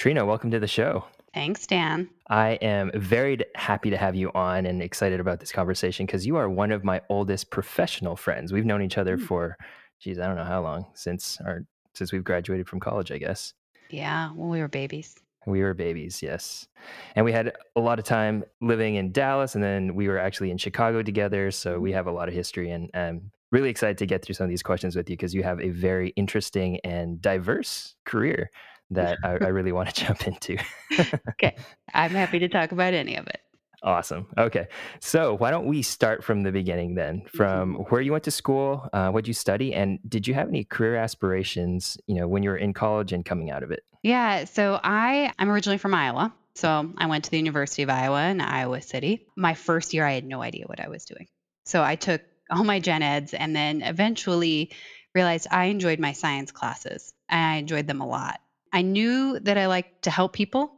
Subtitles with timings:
[0.00, 1.04] Trina, welcome to the show.
[1.34, 2.08] Thanks, Dan.
[2.30, 6.36] I am very happy to have you on and excited about this conversation because you
[6.36, 8.50] are one of my oldest professional friends.
[8.50, 9.26] We've known each other Mm.
[9.26, 9.58] for,
[10.00, 13.52] geez, I don't know how long since our since we've graduated from college, I guess.
[13.90, 15.16] Yeah, when we were babies.
[15.44, 16.66] We were babies, yes.
[17.14, 20.50] And we had a lot of time living in Dallas, and then we were actually
[20.50, 21.50] in Chicago together.
[21.50, 21.94] So we Mhm.
[21.96, 24.62] have a lot of history, and I'm really excited to get through some of these
[24.62, 28.48] questions with you because you have a very interesting and diverse career
[28.90, 30.56] that I, I really want to jump into.
[31.30, 31.56] Okay.
[31.94, 33.40] I'm happy to talk about any of it.
[33.82, 34.26] Awesome.
[34.36, 34.68] Okay.
[35.00, 37.22] So why don't we start from the beginning then?
[37.34, 37.90] From Mhm.
[37.90, 40.64] where you went to school, uh, what did you study, and did you have any
[40.64, 41.96] career aspirations?
[42.06, 43.80] You know, when you were in college and coming out of it.
[44.02, 46.34] Yeah, so I I'm originally from Iowa.
[46.56, 49.26] So I went to the University of Iowa in Iowa City.
[49.36, 51.26] My first year I had no idea what I was doing.
[51.64, 54.72] So I took all my gen eds and then eventually
[55.14, 57.14] realized I enjoyed my science classes.
[57.30, 58.40] And I enjoyed them a lot.
[58.72, 60.72] I knew that I liked to help people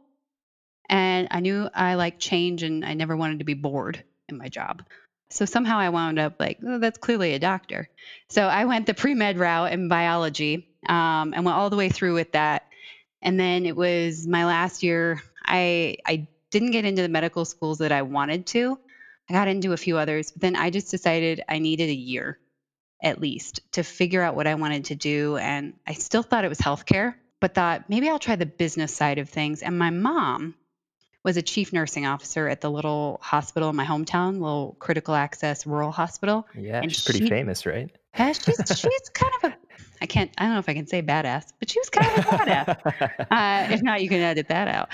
[0.89, 4.49] and I knew I liked change and I never wanted to be bored in my
[4.49, 4.83] job.
[5.29, 7.87] So somehow I wound up like, oh, that's clearly a doctor.
[8.29, 11.89] So I went the pre med route in biology um, and went all the way
[11.89, 12.63] through with that.
[13.21, 15.21] And then it was my last year.
[15.45, 18.77] I I didn't get into the medical schools that I wanted to.
[19.29, 22.37] I got into a few others, but then I just decided I needed a year
[23.03, 25.37] at least to figure out what I wanted to do.
[25.37, 27.13] And I still thought it was healthcare,
[27.43, 29.61] but thought maybe I'll try the business side of things.
[29.63, 30.55] And my mom
[31.25, 35.67] was a chief nursing officer at the little hospital in my hometown, little critical access
[35.67, 36.47] rural hospital.
[36.57, 37.89] Yeah, And she's pretty she- famous, right?
[38.17, 39.55] Yeah, she's she's kind of a
[40.01, 42.17] I can't I don't know if I can say badass, but she was kind of
[42.25, 43.25] a badass.
[43.29, 44.89] Uh, if not, you can edit that out.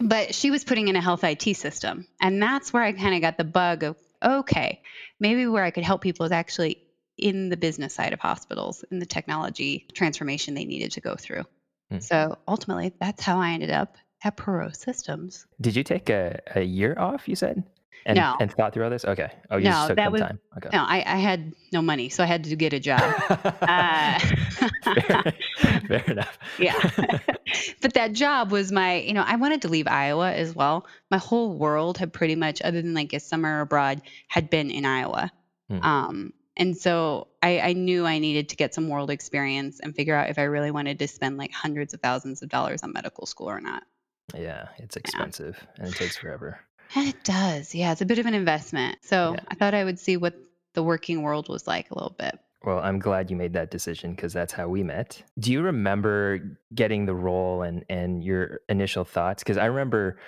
[0.00, 3.20] But she was putting in a health IT system, and that's where I kind of
[3.20, 4.82] got the bug of okay,
[5.20, 6.78] maybe where I could help people is actually
[7.16, 11.44] in the business side of hospitals, in the technology transformation they needed to go through.
[11.90, 11.98] Hmm.
[12.00, 15.46] So ultimately, that's how I ended up at Perot Systems.
[15.60, 17.28] Did you take a, a year off?
[17.28, 17.62] You said,
[18.06, 18.36] and No.
[18.40, 19.04] and thought through all this.
[19.04, 19.30] Okay.
[19.50, 20.40] Oh, you No, took that some was- time.
[20.56, 20.70] Okay.
[20.72, 23.02] No, I, I had no money, so I had to get a job.
[23.62, 24.18] Uh,
[24.84, 25.32] fair,
[25.88, 26.38] fair enough.
[26.58, 26.90] yeah.
[27.80, 30.86] but that job was my, you know, I wanted to leave Iowa as well.
[31.10, 34.84] My whole world had pretty much, other than like a summer abroad, had been in
[34.84, 35.32] Iowa.
[35.70, 35.82] Hmm.
[35.82, 40.14] Um, and so I, I knew I needed to get some world experience and figure
[40.14, 43.26] out if I really wanted to spend like hundreds of thousands of dollars on medical
[43.26, 43.82] school or not.
[44.34, 46.60] yeah, it's expensive and it takes forever.
[46.94, 47.74] And it does.
[47.74, 48.98] Yeah, it's a bit of an investment.
[49.02, 49.40] So Yeah.
[49.48, 50.34] I thought I would see what
[50.74, 52.38] the working world was like a little bit.
[52.64, 55.22] Well, I'm glad you made that decision because that's how we met.
[55.38, 59.42] Do you remember getting the role and and your initial thoughts?
[59.42, 60.18] Because I remember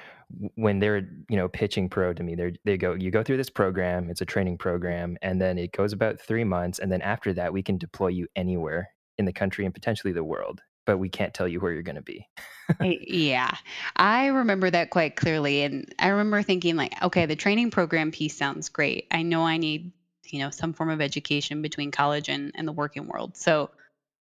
[0.57, 3.51] when they're you know, pitching Perot to me, they they go, you go through this
[3.51, 7.33] program, it's a training program, and then it goes about three months, and then after
[7.35, 11.09] that, we can deploy you anywhere in the country and potentially the world, but we
[11.09, 12.27] can't tell you where you're going to be.
[12.81, 13.57] Eh, yeah,
[13.95, 15.63] I remember that quite clearly.
[15.63, 19.07] And I remember thinking, like, okay, the training program piece sounds great.
[19.13, 19.93] I know I need,
[20.32, 23.37] you know, some form of education between college and, and the working world.
[23.37, 23.70] So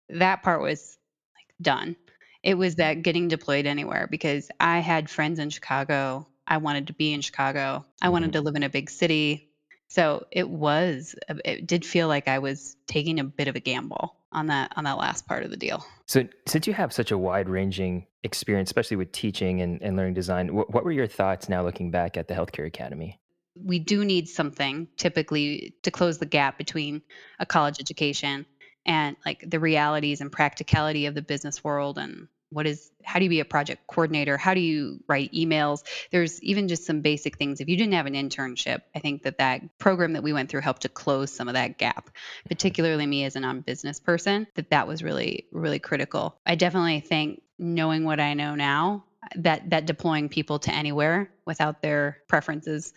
[0.09, 0.99] that part was
[1.35, 1.97] like done.
[2.43, 6.27] It was that getting deployed anywhere because I had friends in Chicago.
[6.47, 7.85] I wanted to be in Chicago.
[8.01, 8.35] I wanted Mhm.
[8.35, 9.49] to live in a big city.
[9.89, 11.15] So it was,
[11.45, 14.85] it did feel like I was taking a bit of a gamble on that, on
[14.85, 15.85] that last part of the deal.
[16.07, 20.15] So, since you have such a wide ranging experience, especially with teaching and, and learning
[20.15, 23.19] design, wh- what were your thoughts now looking back at the Healthcare Academy?
[23.55, 27.03] We do need something typically to close the gap between
[27.39, 28.47] a college education
[28.85, 33.25] and like the realities and practicality of the business world and what is how do
[33.25, 34.37] you be a project coordinator?
[34.37, 35.83] How do you write emails?
[36.11, 37.61] There's even just some basic things.
[37.61, 40.61] If you didn't have an internship i think that that program that we went through
[40.61, 42.11] helped to close some of that gap
[42.47, 46.37] particularly me as a non-business person that that was really really critical.
[46.45, 49.05] I definitely think knowing what i know now
[49.37, 52.93] that that deploying people to anywhere without their preferences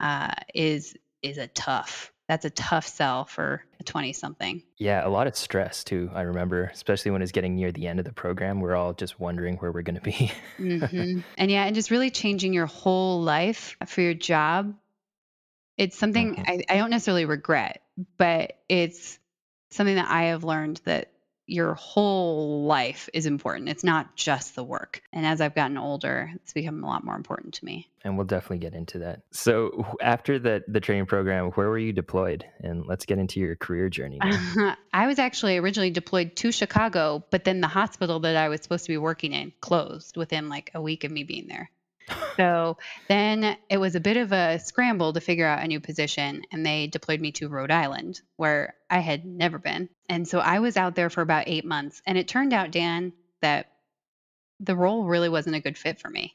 [0.00, 5.08] uh, is is a tough that's a tough sell for a 20 something Yeah, a
[5.08, 6.10] lot of stress too.
[6.14, 9.18] I remember, especially when it's getting near the end of the program, we're all just
[9.18, 10.30] wondering where we're going to be.
[10.58, 14.74] hmm and yeah and just really changing your whole life for your job
[15.78, 16.44] it's something Mhm.
[16.46, 17.82] I, I don't necessarily regret
[18.16, 19.18] but it's
[19.70, 21.12] something that i have learned that
[21.48, 26.30] your whole life is important it's not just the work and as i've gotten older
[26.36, 29.22] it's become a lot more important to me and we'll definitely get into that.
[29.32, 32.44] So, after the the training program, where were you deployed?
[32.60, 34.18] And let's get into your career journey.
[34.92, 38.84] I was actually originally deployed to Chicago, but then the hospital that I was supposed
[38.86, 41.70] to be working in closed within like a week of me being there.
[42.36, 42.78] So
[43.08, 46.64] then it was a bit of a scramble to figure out a new position, and
[46.64, 49.88] they deployed me to Rhode Island, where I had never been.
[50.08, 52.00] And so I was out there for about eight months.
[52.06, 53.12] And it turned out, Dan,
[53.42, 53.72] that
[54.60, 56.34] the role really wasn't a good fit for me.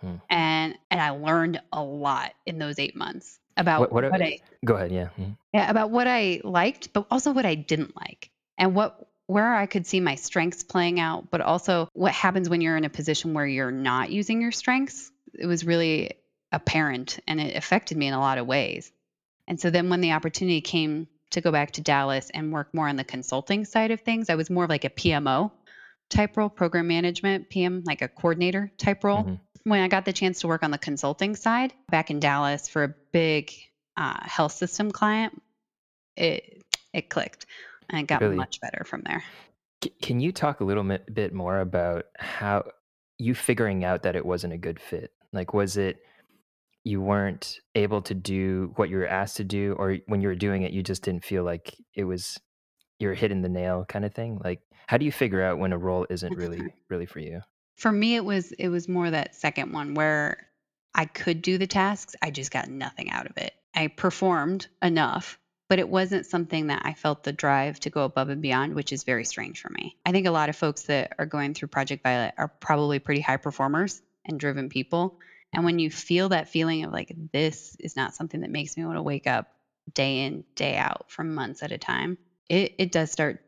[0.00, 0.16] Hmm.
[0.28, 4.40] And and I learned a lot in those 8 months about What what what I
[4.64, 5.08] go ahead, yeah.
[5.18, 5.36] Mhm.
[5.52, 8.30] yeah, about what I liked, but also what I didn't like.
[8.58, 12.60] And what where I could see my strengths playing out, but also what happens when
[12.60, 15.10] you're in a position where you're not using your strengths.
[15.38, 16.12] It was really
[16.52, 18.92] apparent and it affected me in a lot of ways.
[19.46, 22.88] And so then when the opportunity came to go back to Dallas and work more
[22.88, 25.50] on the consulting side of things, I was more of like a PMO
[26.08, 29.24] type role, program management, PM, like a coordinator type role.
[29.24, 29.40] Mhm.
[29.64, 32.84] When I got the chance to work on the consulting side back in Dallas for
[32.84, 33.52] a big
[33.96, 35.40] uh, health system client,
[36.16, 37.46] it it clicked
[37.90, 38.36] and it got Really?
[38.36, 39.24] much better from there.
[40.00, 42.64] Can you talk a little bit more about how
[43.18, 45.12] you figuring out that it wasn't a good fit?
[45.34, 45.98] Like, was it
[46.84, 50.34] you weren't able to do what you were asked to do, or when you were
[50.34, 52.38] doing it, you just didn't feel like it was
[52.98, 54.40] you were hitting the nail kinda thing?
[54.42, 57.40] Like, how do you figure out when a role isn't really really for you?
[57.76, 60.46] For me, it was it was more that second one where
[60.94, 63.52] I could do the tasks, I just got nothing out of it.
[63.74, 68.28] I performed enough, but it wasn't something that I felt the drive to go above
[68.28, 69.96] and beyond, which is very strange for me.
[70.06, 73.22] I think a lot of folks that are going through Project Violet are probably pretty
[73.22, 75.18] high performers and driven people.
[75.52, 78.84] And when you feel that feeling of like, this is not something that makes me
[78.84, 79.48] want to wake up
[79.92, 82.18] day in, day out for months at a time,
[82.48, 83.40] it, it does start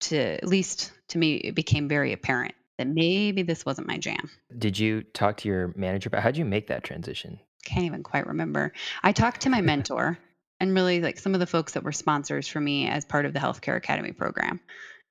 [0.00, 4.30] to, at least to me, it became very apparent that maybe this wasn't my jam.
[4.56, 7.38] Did you talk to your manager about how'd you make that transition?
[7.64, 8.72] Can't even quite remember.
[9.02, 10.18] I talked to my mentor
[10.60, 13.32] and really like some of the folks that were sponsors for me as part of
[13.32, 14.60] the Healthcare Academy program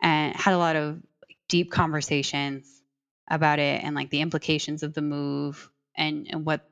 [0.01, 1.01] and had a lot of
[1.47, 2.80] deep conversations
[3.27, 6.67] about it and like the implications of the move and, and what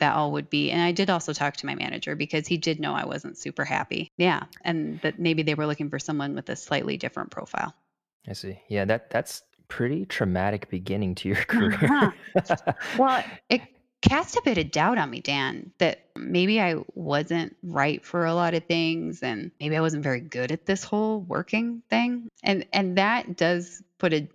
[0.00, 0.70] that all would be.
[0.70, 3.64] And I did also talk to my manager because he did know I wasn't super
[3.64, 4.10] happy.
[4.16, 4.42] Yeah.
[4.62, 7.74] And that maybe they were looking for someone with a slightly different profile.
[8.28, 8.58] I see.
[8.68, 12.10] Yeah, that that's pretty traumatic beginning to your Uh-huh.
[12.10, 12.14] career.
[12.98, 13.62] Well, it
[14.02, 18.34] cast a bit of doubt on me, Dan, that maybe I wasn't right for a
[18.34, 22.28] lot of things and maybe I wasn't very good at this whole working thing.
[22.42, 24.28] And and that does put a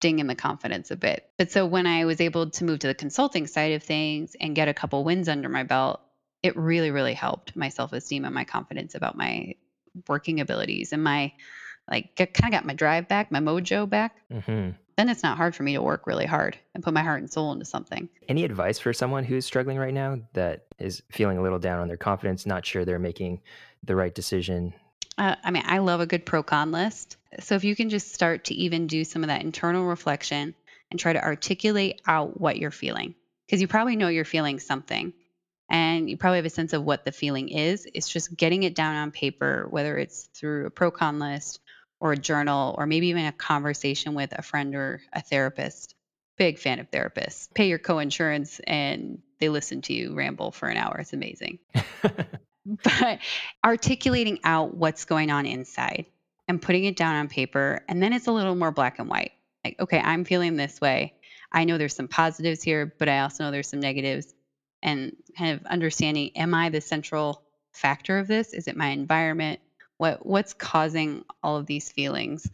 [0.00, 1.24] ding in the confidence a bit.
[1.38, 4.54] But so when I was able to move to the consulting side of things and
[4.54, 6.00] get a couple wins under my belt,
[6.42, 9.54] it really really helped my self-esteem and my confidence about my
[10.08, 11.32] working abilities and my
[11.90, 14.16] like kind of got my drive back, my mojo back.
[14.30, 14.76] Mhm.
[14.96, 17.30] Then it's not hard for me to work really hard and put my heart and
[17.30, 18.08] soul into something.
[18.28, 21.88] Any advice for someone who's struggling right now that is feeling a little down on
[21.88, 23.40] their confidence, not sure they're making
[23.82, 24.74] the right decision?
[25.18, 27.16] Uh, I mean, I love a good pro con list.
[27.40, 30.54] So if you can just start to even do some of that internal reflection
[30.90, 33.16] and try to articulate out what you're feeling,
[33.46, 35.12] because you probably know you're feeling something
[35.68, 37.86] and you probably have a sense of what the feeling is.
[37.92, 41.60] It's just getting it down on paper, whether it's through a pro con list
[42.00, 45.96] or a journal, or maybe even a conversation with a friend or a therapist.
[46.36, 47.52] Big fan of therapists.
[47.52, 50.98] Pay your co-insurance and they listen to you ramble for an hour.
[51.00, 51.58] It's amazing.
[52.84, 53.20] But
[53.64, 56.06] articulating out what's going on inside
[56.48, 59.32] and putting it down on paper, and then it's a little more black and white.
[59.64, 61.14] Like, okay, I'm feeling this way.
[61.52, 64.34] I know there's some positives here, but I also know there's some negatives.
[64.82, 67.42] And kind of understanding, am I the central
[67.72, 68.52] factor of this?
[68.52, 69.60] Is it my environment?
[69.96, 72.48] What what's causing all of these feelings?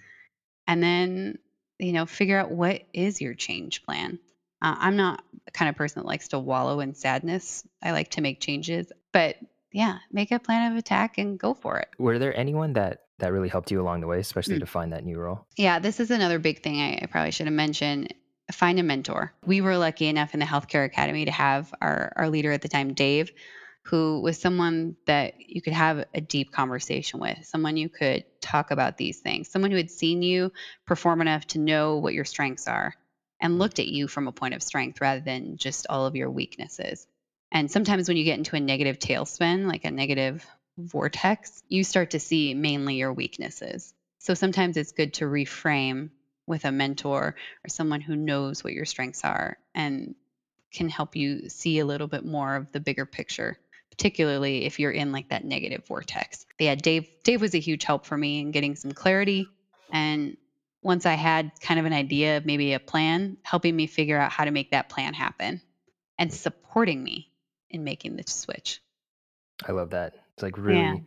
[0.66, 1.38] and then
[1.78, 4.18] you know figure out what is your change plan
[4.62, 8.10] uh, i'm not the kind of person that likes to wallow in sadness i like
[8.10, 9.36] to make changes but
[9.74, 13.32] yeah make a plan of attack and go for it Were there anyone that that
[13.32, 14.60] really helped you along the way, especially Mm.
[14.60, 15.46] to find that new role?
[15.56, 18.14] yeah this is another big thing I, I probably should have mentioned
[18.52, 22.28] find a mentor we were lucky enough in the healthcare academy to have our, our
[22.30, 23.30] leader at the time dave
[23.88, 28.70] who was someone that you could have a deep conversation with, someone you could talk
[28.70, 30.50] about these things, someone who had seen you
[30.86, 32.94] perform enough to know what your strengths are
[33.42, 36.30] and looked at you from a point of strength rather than just all of your
[36.30, 37.06] weaknesses.
[37.54, 40.44] And sometimes when you get into a negative tailspin, like a negative
[40.76, 43.94] vortex, you start to see mainly your weaknesses.
[44.18, 46.10] So sometimes it's good to reframe
[46.46, 50.16] with a mentor or someone who knows what your strengths are and
[50.72, 53.56] can help you see a little bit more of the bigger picture
[53.90, 56.46] particularly if you're in like that negative vortex.
[56.58, 59.46] Yeah, Dave Dave was a huge help for me in getting some clarity
[59.92, 60.36] and
[60.82, 64.32] once I had kind of an idea of maybe a plan, helping me figure out
[64.32, 65.60] how to make that plan happen
[66.18, 67.30] and supporting me
[67.74, 68.80] in making the switch.
[69.66, 70.14] I love that.
[70.34, 70.94] It's like Yeah.
[70.94, 71.04] really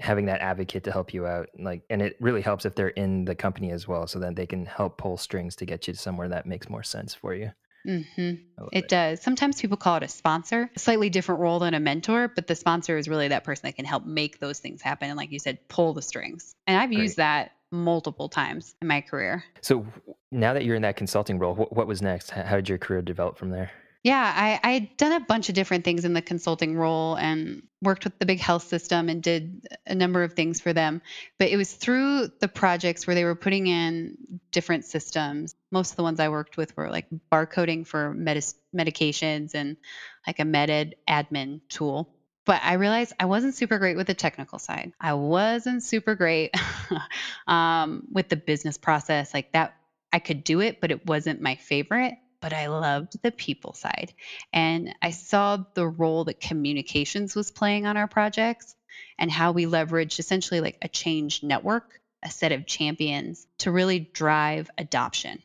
[0.00, 3.24] having that advocate to help you out, like, and it really helps if they're in
[3.24, 5.98] the company as well, so that they can help pull strings to get you to
[5.98, 7.52] somewhere that makes more sense for you.
[7.84, 8.38] hmm It
[8.72, 8.88] it.
[8.88, 9.22] does.
[9.22, 12.56] Sometimes people call it a sponsor, a slightly different role than a mentor, but the
[12.56, 15.08] sponsor is really that person that can help make those things happen.
[15.08, 16.54] And like you said, pull the strings.
[16.66, 17.04] And I've Great.
[17.04, 19.44] used that multiple times in my career.
[19.62, 19.86] So
[20.30, 22.30] now that you're in that consulting role, what, what was next?
[22.30, 23.70] How did your career develop from there?
[24.06, 28.04] Yeah, I, I'd done a bunch of different things in the consulting role and worked
[28.04, 31.02] with the big health system and did a number of things for them.
[31.40, 34.16] But it was through the projects where they were putting in
[34.52, 35.56] different systems.
[35.72, 39.76] Most of the ones I worked with were like barcoding for medis- medications and
[40.24, 42.14] like a med admin tool.
[42.44, 44.92] But I realized I wasn't super great with the technical side.
[45.00, 46.54] I wasn't super great
[47.48, 49.34] um, with the business process.
[49.34, 49.74] Like that,
[50.12, 52.14] I could do it, but it wasn't my favorite
[52.46, 54.14] but I loved the people side.
[54.52, 58.76] And I saw the role that communications was playing on our projects
[59.18, 63.98] and how we leveraged essentially like a change network, a set of champions to really
[63.98, 65.42] drive adoption.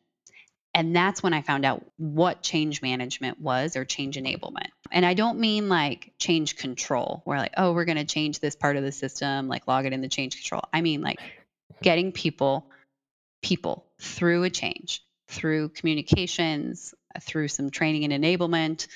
[0.75, 4.69] And that's when I found out what change management was or change enablement.
[4.91, 8.55] And I don't mean like change control, where like, oh, we're going to change this
[8.55, 10.61] part of the system, like log it in the change control.
[10.71, 11.19] I mean like
[11.81, 12.67] getting people,
[13.41, 18.87] people through a change through communications, through some training and enablement,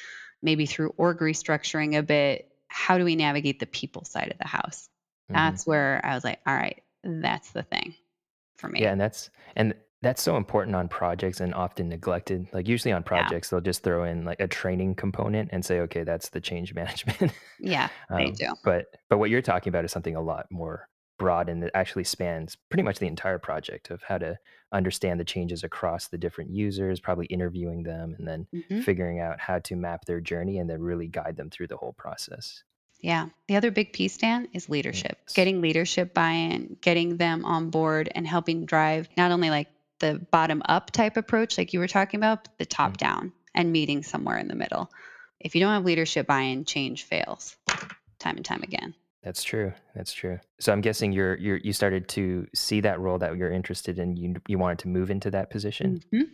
[0.41, 2.49] maybe through org restructuring a bit.
[2.67, 4.89] How do we navigate the people side of the house?
[5.29, 5.35] Mm-hmm.
[5.35, 7.95] That's where I was like, all right, that's the thing
[8.57, 8.81] for me.
[8.81, 12.47] Yeah, and that's and that's so important on projects and often neglected.
[12.53, 13.57] Like usually on projects, yeah.
[13.57, 17.31] they'll just throw in like a training component and say, okay, that's the change management.
[17.59, 18.53] yeah, um, they do.
[18.63, 20.87] But but what you're talking about is something a lot more
[21.17, 24.37] broad and it actually spans pretty much the entire project of how to
[24.71, 28.81] understand the changes across the different users, probably interviewing them and then mm-hmm.
[28.81, 31.93] figuring out how to map their journey and then really guide them through the whole
[31.93, 32.63] process.
[32.99, 33.27] Yeah.
[33.47, 35.17] The other big piece, Dan, is leadership.
[35.27, 35.33] Yes.
[35.35, 39.67] Getting leadership buy in, getting them on board and helping drive not only like
[39.99, 43.05] the bottom up type approach, like you were talking about, but the top mm-hmm.
[43.05, 44.89] down and meeting somewhere in the middle.
[45.39, 47.55] If you don't have leadership buy in, change fails
[48.19, 48.95] time and time again.
[49.25, 49.73] That's true.
[49.95, 50.39] That's true.
[50.59, 54.15] So I'm guessing you're you're you started to see that role that you're interested in.
[54.15, 55.99] You you wanted to move into that position.
[56.13, 56.31] Mm-hmm.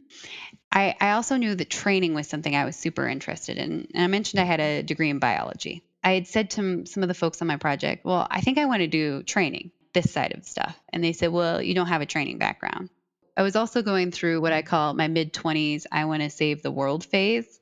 [0.74, 4.08] I I also knew that training was something I was super interested in, and I
[4.08, 5.86] mentioned I had a degree in biology.
[6.04, 8.66] I had said to some of the folks on my project, "Well, I think I
[8.66, 12.02] want to do training, this side of stuff," and they said, "Well, you don't have
[12.02, 12.90] a training background."
[13.38, 16.62] I was also going through what I call my mid 20s, I want to save
[16.62, 17.61] the world phase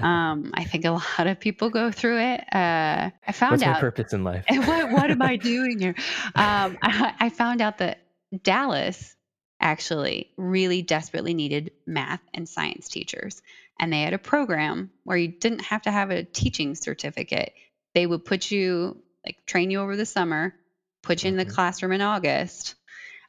[0.00, 2.40] um, I think a lot of people go through it.
[2.52, 4.44] Uh, I found What's out my purpose in life.
[4.48, 5.94] what, what am I doing here?
[6.34, 8.00] Um, I, I found out that
[8.42, 9.14] Dallas
[9.60, 13.42] actually really desperately needed math and science teachers.
[13.80, 17.54] And they had a program where you didn't have to have a teaching certificate.
[17.94, 20.54] They would put you, like, train you over the summer,
[21.02, 21.54] put you in the mm-hmm.
[21.54, 22.74] classroom in August,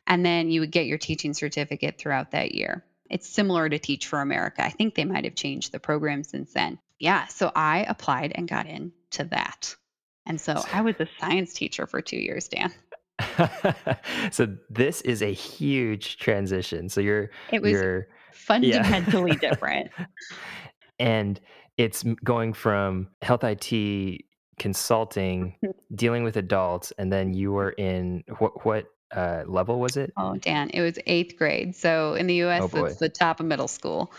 [0.06, 2.84] and then you would get your teaching certificate throughout that year.
[3.16, 4.62] It's similar to Teach for America.
[4.62, 6.78] I think they might have changed the program since then.
[7.00, 9.74] Yeah, so I applied and got into that.
[10.26, 12.74] And so I was a science teacher for two years, Dan.
[14.34, 16.90] so this is a huge transition.
[16.90, 19.38] So you're it was you're, fundamentally yeah.
[19.50, 19.92] different.
[21.00, 21.40] And
[21.78, 24.26] it's going from health IT
[24.60, 25.96] consulting, mm-hmm.
[25.96, 30.14] dealing with adults, and then you were in what what uh, level was it?
[30.18, 31.76] Oh, Dan, it was eighth grade.
[31.76, 34.12] So in the U.S., oh, it's the top of middle school,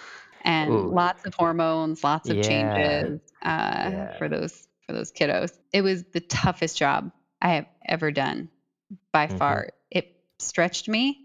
[0.42, 0.88] and Ooh.
[0.88, 2.42] lots of hormones, lots of yeah.
[2.42, 4.18] changes uh, yeah.
[4.18, 5.52] for those for those kiddos.
[5.72, 8.48] It was the toughest job I have ever done
[9.12, 9.38] by mm-hmm.
[9.38, 9.70] far.
[9.90, 11.18] It stretched me,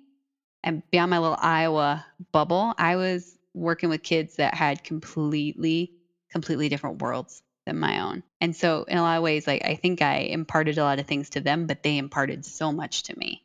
[0.63, 5.93] and beyond my little Iowa bubble, I was working with kids that had completely,
[6.31, 8.23] completely different worlds than my own.
[8.39, 11.05] And so in a lot of ways, like I think I imparted a lot of
[11.05, 13.43] things to them, but they imparted so much to me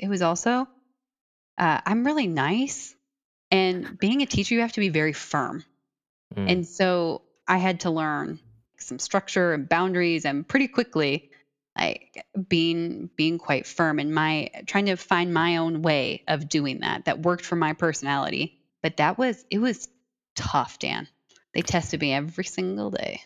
[0.00, 0.66] it was also
[1.60, 2.94] uh, I'm really nice,
[3.50, 5.62] and being a teacher, you have to be very firm.
[6.34, 6.50] Mm.
[6.50, 8.40] And so I had to learn
[8.78, 11.30] some structure and boundaries, and pretty quickly,
[11.78, 16.80] like being being quite firm and my trying to find my own way of doing
[16.80, 18.58] that that worked for my personality.
[18.82, 19.86] But that was it was
[20.34, 21.08] tough, Dan.
[21.52, 23.20] They tested me every single day.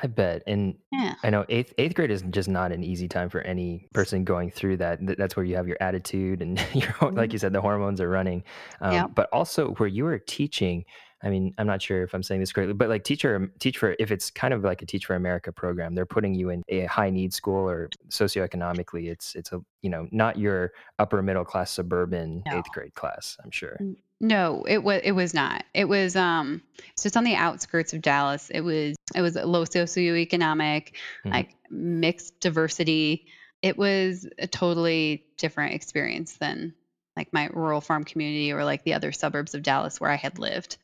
[0.00, 0.42] I bet.
[0.46, 1.14] And Yeah.
[1.22, 4.50] I know eighth eighth grade is just not an easy time for any person going
[4.50, 4.98] through that.
[5.18, 7.32] That's where you have your attitude and your like mm-hmm.
[7.32, 8.44] you said, the hormones are running.
[8.80, 9.04] Yeah.
[9.04, 10.84] Um, but also where you are teaching.
[11.24, 13.94] I mean, I'm not sure if I'm saying this correctly, but like teacher teach for
[14.00, 16.86] if it's kind of like a Teach for America program, they're putting you in a
[16.86, 21.70] high need school or socioeconomically, it's it's a you know not your upper middle class
[21.70, 22.58] suburban No.
[22.58, 23.36] eighth grade class.
[23.44, 23.78] I'm sure.
[24.22, 25.64] No, it was it was not.
[25.74, 26.62] It was um
[27.04, 28.50] it's on the outskirts of Dallas.
[28.50, 31.28] It was it was low socioeconomic, mm-hmm.
[31.28, 33.26] like mixed diversity.
[33.62, 36.72] It was a totally different experience than
[37.16, 40.38] like my rural farm community or like the other suburbs of Dallas where I had
[40.38, 40.76] lived.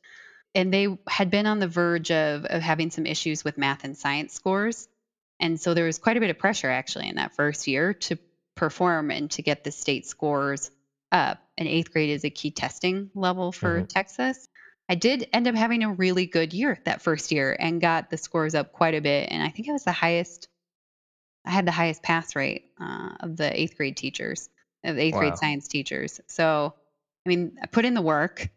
[0.55, 3.97] And they had been on the verge of, of having some issues with math and
[3.97, 4.89] science scores.
[5.39, 8.19] And so there was quite a bit of pressure actually in that first year to
[8.57, 10.73] perform and to get the state scores
[11.13, 14.49] uh, an eighth grade is a key testing level for hmm Texas.
[14.89, 18.17] I did end up having a really good year that first year and got the
[18.17, 19.29] scores up quite a bit.
[19.31, 20.49] And I think I was the highest,
[21.45, 24.49] I had the highest pass rate uh, of the eighth grade teachers,
[24.85, 26.23] of the eighth grade science teachers.
[26.27, 26.73] So,
[27.27, 28.49] I mean, I put in the work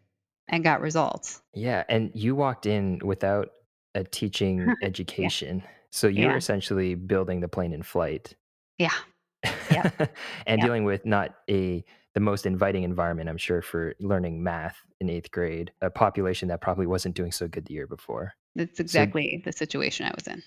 [0.48, 1.42] and got results.
[1.54, 3.50] Yeah, and you walked in without
[3.94, 4.86] a teaching Yeah.
[4.86, 6.36] education, so you were Yeah.
[6.38, 8.34] essentially building the plane in flight.
[8.78, 8.90] Yeah.
[9.70, 9.90] Yeah.
[10.46, 10.64] and Yeah.
[10.64, 15.30] dealing with not a the most inviting environment, I'm sure, for learning math in eighth
[15.30, 18.34] grade, a population that probably wasn't doing so good the year before.
[18.54, 20.42] That's So, exactly the situation I was in.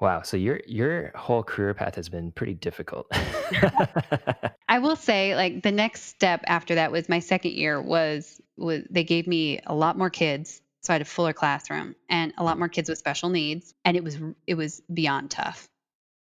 [0.00, 3.06] wow, so your your whole career path has been pretty difficult.
[4.68, 8.82] I will say, like the next step after that was my second year was was
[8.90, 12.44] they gave me a lot more kids, so I had a fuller classroom and a
[12.44, 12.60] lot mm.
[12.60, 15.68] more kids with special needs, and it was it was beyond tough.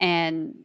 [0.00, 0.64] And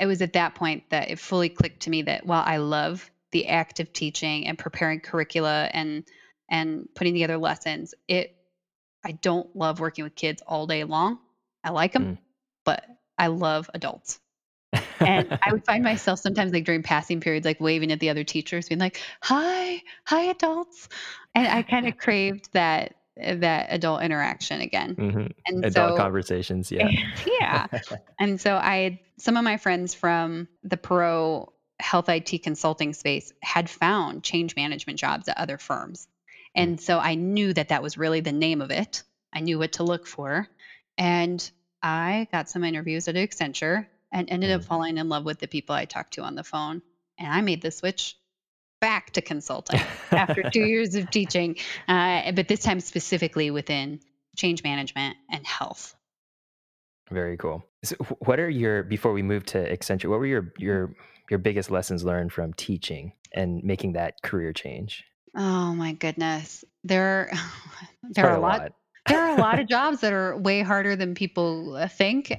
[0.00, 3.10] it was at that point that it fully clicked to me that while I love
[3.32, 6.08] the act of teaching and preparing curricula and
[6.50, 8.30] and putting together lessons, it
[9.04, 11.20] I don't love working with kids all day long.
[11.64, 12.18] I like them, Mm.
[12.64, 12.84] but
[13.18, 14.20] I love adults.
[15.04, 18.24] And I would find myself sometimes, like, during passing periods, like, waving at the other
[18.24, 20.88] teachers, being like, "Hi, hi, adults."
[21.34, 24.94] And I kinda craved that that adult interaction again.
[24.96, 25.32] Mhm.
[25.46, 26.88] And Adult so conversations, yeah.
[27.40, 27.66] yeah.
[28.18, 31.48] And so I some of my friends from the Perot
[31.78, 36.06] health IT consulting space had found change management jobs at other firms.
[36.56, 39.02] Mm, And so I knew that that was really the name of it.
[39.32, 40.48] I knew what to look for.
[40.98, 41.50] And
[41.82, 44.66] I got some interviews at Accenture and ended up mhm.
[44.66, 46.82] falling in love with the people I talked to on the phone.
[47.18, 48.16] And I made the switch
[48.80, 51.56] back to consulting after two years of teaching,
[51.88, 54.00] uh, but this time specifically within
[54.36, 55.94] change management and health.
[57.10, 57.64] Very cool.
[57.82, 60.94] So what are your before we move to Accenture, what were your your
[61.28, 65.04] your biggest lessons learned from teaching and making that career change?
[65.36, 66.64] Oh my goodness.
[66.84, 67.32] There
[68.10, 68.72] there are a a lot lot.
[69.08, 72.32] there are a lot of jobs that are way harder than people uh, think.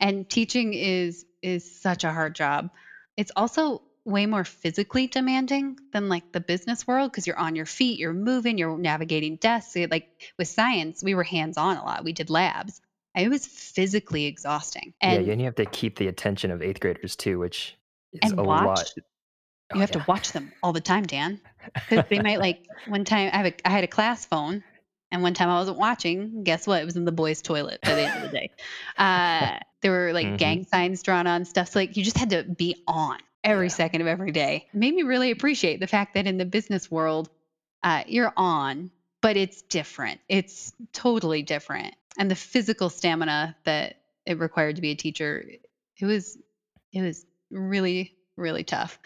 [0.00, 2.70] and teaching is is such a hard job.
[3.16, 7.66] It's also way more physically demanding than like the business world because you're on your
[7.66, 9.76] feet, you're moving, you're navigating desks.
[9.90, 10.08] Like
[10.38, 12.04] with science, we were hands-on a lot.
[12.04, 12.80] We did labs.
[13.14, 14.94] And It was physically exhausting.
[15.02, 17.76] Yeah, And and you have to keep the attention of 8th graders too, which
[18.12, 18.66] is and a lot.
[18.66, 19.02] watch You
[19.74, 19.98] Oh, have yeah.
[19.98, 21.40] to watch them all the time, Dan,
[21.74, 24.64] because they might like one time I have a I had a class phone,
[25.12, 26.42] and one time I wasn't watching.
[26.44, 26.82] Guess what?
[26.82, 28.50] It was in the boys' toilet by the end of the day.
[28.98, 30.38] Uh, there were like Mhm.
[30.38, 31.68] gang signs drawn on stuff.
[31.68, 33.72] So like you just had to be on every Yeah.
[33.72, 34.66] second of every day.
[34.72, 37.30] It made me really appreciate the fact that in the business world,
[37.82, 38.90] uh, you're on,
[39.22, 40.20] but it's different.
[40.28, 45.44] It's totally different, and the physical stamina that it required to be a teacher,
[45.98, 46.36] it was
[46.92, 48.98] it was really really tough.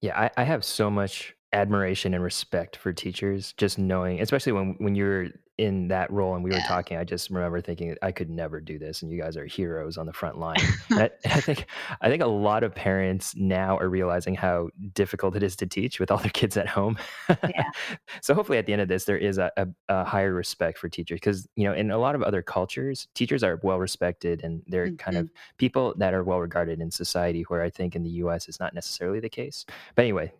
[0.00, 4.74] Yeah, I, I have so much admiration and respect for teachers, just knowing, especially when
[4.78, 5.28] when you're
[5.62, 8.78] in that role and we were talking, I just remember thinking I could never do
[8.78, 10.58] this, and you guys are heroes on the front line.
[10.90, 11.66] I, I think
[12.00, 16.00] I think a lot of parents now are realizing how difficult it is to teach
[16.00, 16.98] with all their kids at home.
[17.28, 17.64] Yeah.
[18.22, 20.88] so hopefully, at the end of this, there is a, a, a higher respect for
[20.88, 24.62] teachers because you know in a lot of other cultures, teachers are well respected and
[24.66, 25.20] they're kind Mhm.
[25.20, 27.42] of people that are well regarded in society.
[27.48, 28.48] Where I think in the U.S.
[28.48, 29.64] is not necessarily the case.
[29.94, 30.32] But anyway,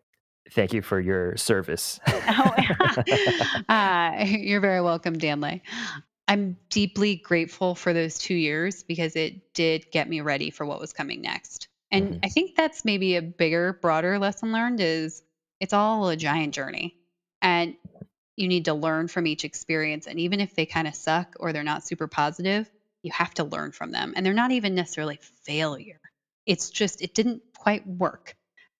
[0.52, 2.00] thank you for your service.
[2.28, 2.54] Oh,
[3.68, 5.62] uh, you're very welcome, Danley.
[6.28, 10.80] I'm deeply grateful for those two years because it did get me ready for what
[10.80, 11.68] was coming next.
[11.90, 12.20] And Mhm.
[12.24, 15.22] I think that's maybe a bigger, broader lesson learned is
[15.60, 16.96] it's all a giant journey.
[17.42, 17.76] And
[18.36, 20.06] you need to learn from each experience.
[20.06, 22.70] And even if they kind of suck or they're not super positive,
[23.02, 24.14] you have to learn from them.
[24.16, 26.00] And they're not even necessarily failure.
[26.46, 28.34] It's just, it didn't quite work.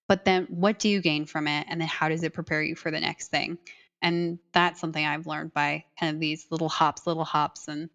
[0.09, 1.67] But then what do you gain from it?
[1.69, 3.59] And then how does it prepare you for the next thing?
[4.03, 7.69] And that's something I've learned by kind of these little hops, little hops.
[7.69, 7.89] And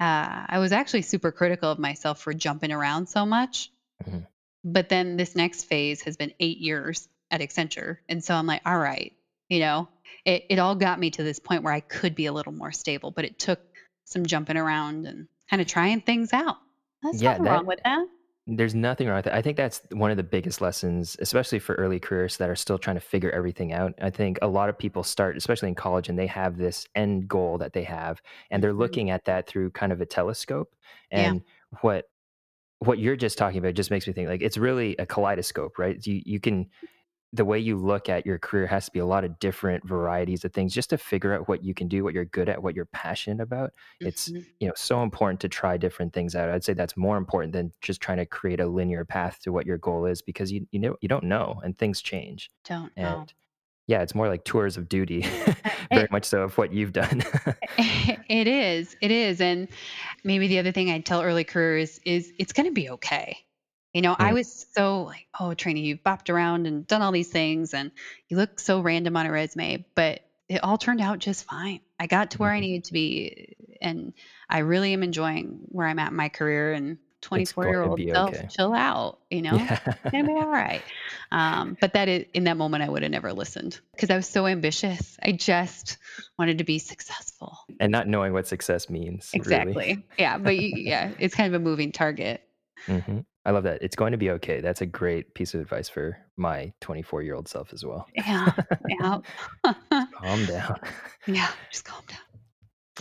[0.00, 3.70] uh, I was actually super critical of myself for jumping around so much.
[4.06, 4.26] Mhm.
[4.64, 7.98] But then this next phase has been eight years at Accenture.
[8.08, 9.12] And so I'm like, all right,
[9.48, 9.88] you know,
[10.24, 12.72] it, it all got me to this point where I could be a little more
[12.72, 13.60] stable, but it took
[14.04, 16.56] some jumping around and kind of trying things out.
[17.02, 18.06] There's Yeah, nothing that wrong with that.
[18.56, 19.32] There's nothing wrong with it.
[19.32, 22.78] I think that's one of the biggest lessons, especially for early careers that are still
[22.78, 23.94] trying to figure everything out.
[24.00, 27.28] I think a lot of people start, especially in college, and they have this end
[27.28, 29.00] goal that they have, and they're Mhm.
[29.00, 30.74] looking at that through kind of a telescope.
[31.14, 31.32] Yeah.
[31.32, 31.42] And
[31.82, 32.06] what
[32.80, 36.04] what you're just talking about just makes me think like it's really a kaleidoscope, right?
[36.06, 36.70] You you can
[37.32, 40.44] the way you look at your career has to be a lot of different varieties
[40.44, 42.74] of things just to figure out what you can do, what you're good at, what
[42.74, 43.72] you're passionate about.
[44.00, 44.44] It's, Mhm.
[44.58, 46.48] you know, so important to try different things out.
[46.50, 49.64] I'd say that's more important than just trying to create a linear path to what
[49.64, 52.50] your goal is because you you know you don't know and things change.
[52.64, 53.26] Don't know.
[53.86, 55.54] Yeah, it's more like tours of duty, Uh,
[55.92, 57.22] very much so of what you've done.
[57.78, 58.96] it is.
[59.00, 59.40] It is.
[59.40, 59.68] And
[60.24, 63.36] maybe the other thing I'd tell early careers is it's going to be okay.
[63.94, 67.28] You know, I was so like, oh, Trina, you've bopped around and done all these
[67.28, 67.90] things and
[68.28, 71.80] you look so random on a resume, but it all turned out just fine.
[71.98, 72.62] I got to where I mhm.
[72.62, 74.12] needed to be and
[74.48, 76.98] I really am enjoying where I'm at in my career and
[77.34, 78.48] It's 24 going year to old be self, okay.
[78.48, 79.56] chill out, you know?
[79.56, 79.78] Yeah.
[79.86, 80.82] It's gonna be all right.
[81.32, 84.28] Um, but that is in that moment I would have never listened because I was
[84.28, 85.18] so ambitious.
[85.22, 85.98] I just
[86.38, 87.58] wanted to be successful.
[87.80, 89.40] And not knowing what success means, really.
[89.40, 90.04] Exactly.
[90.16, 90.38] Yeah.
[90.38, 92.42] But y- yeah, it's kind of a moving target.
[92.86, 93.24] Mhm.
[93.46, 93.82] I love that.
[93.82, 94.60] It's going to be okay.
[94.60, 98.06] That's a great piece of advice for my 24-year-old self as well.
[98.14, 98.52] Yeah.
[98.88, 99.18] Yeah.
[100.12, 100.78] Calm down.
[101.26, 101.48] yeah.
[101.70, 102.18] Just calm down.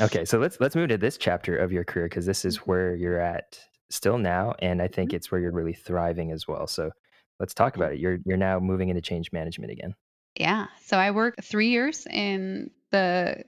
[0.08, 2.96] Okay, so let's let's move to this chapter of your career because this is where
[2.96, 5.16] you're at still now, and I think Mhm.
[5.16, 6.68] it's where you're really thriving as well.
[6.68, 6.92] So
[7.40, 8.00] let's talk about it.
[8.00, 9.96] You're you're now moving into change management again.
[10.36, 10.68] Yeah.
[10.86, 13.44] So I worked three years in the,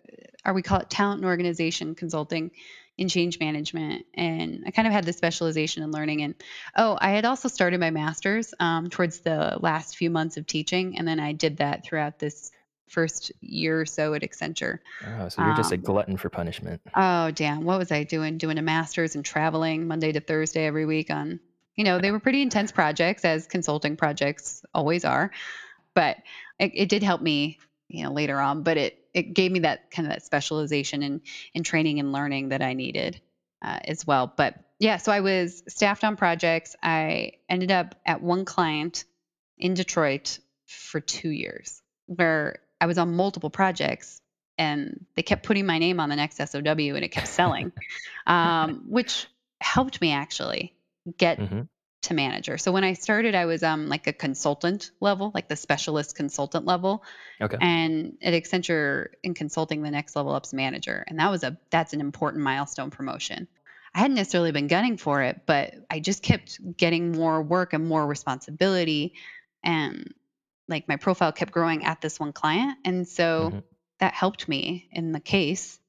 [0.46, 2.52] or we call it talent and organization consulting
[3.02, 4.06] in change management.
[4.14, 6.22] And I kind of had the specialization in learning.
[6.22, 6.36] And
[6.76, 10.98] oh, I had also started my master's um, towards the last few months of teaching.
[10.98, 12.52] And then I did that throughout this
[12.88, 14.80] first year or so at Accenture.
[15.20, 16.82] Oh, so you're just a Um, glutton for punishment.
[16.94, 17.64] oh, damn.
[17.64, 18.38] What was I doing?
[18.38, 21.40] Doing a master's and traveling Monday to Thursday every week on,
[21.76, 25.32] you know, they were pretty intense projects, as consulting projects always are
[25.94, 26.18] but
[26.58, 27.60] it, it did help me
[27.92, 31.22] you know later on but it it gave me that kind of that specialization in
[31.54, 33.20] in training and learning that i needed
[33.62, 34.32] uh, as well.
[34.36, 36.76] But yeah so i was staffed on projects.
[36.82, 39.06] I ended up at one client
[39.58, 44.22] in detroit for two years where i was on multiple projects
[44.58, 47.72] and they kept putting my name on the next sow and it kept selling
[48.28, 49.28] um, which
[49.60, 50.74] helped me actually
[51.18, 51.62] get hmm
[52.04, 52.58] to manager.
[52.58, 56.66] So when I started, I was um like a consultant level, like the specialist consultant
[56.66, 57.04] level,
[57.40, 57.58] Okay.
[57.60, 61.94] and at Accenture in consulting, the next level up's manager, and that was a that's
[61.94, 63.48] an important milestone promotion.
[63.94, 67.88] I hadn't necessarily been gunning for it, but I just kept getting more work and
[67.88, 69.14] more responsibility,
[69.64, 70.14] and
[70.68, 73.60] like my profile kept growing at this one client, and so hmm
[74.00, 75.80] that helped me in the case,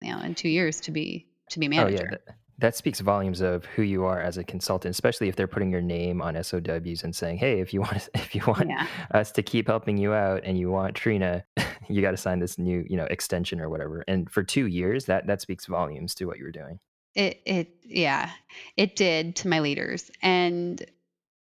[0.00, 1.90] you know, in two years to be to be manager.
[1.90, 2.38] Oh yeah, manager.
[2.58, 5.80] That, speaks volumes of who you are as a consultant, especially if they're putting your
[5.82, 8.86] name on SOWs and saying, "Hey, if you want if you want Yeah.
[9.12, 11.44] us to keep helping you out and you want Trina,
[11.88, 15.06] you got to sign this new, you know, extension or whatever." And for 2 years,
[15.06, 16.80] that that speaks volumes to what you were doing.
[17.14, 18.30] It it yeah,
[18.76, 20.10] it did to my leaders.
[20.22, 20.84] And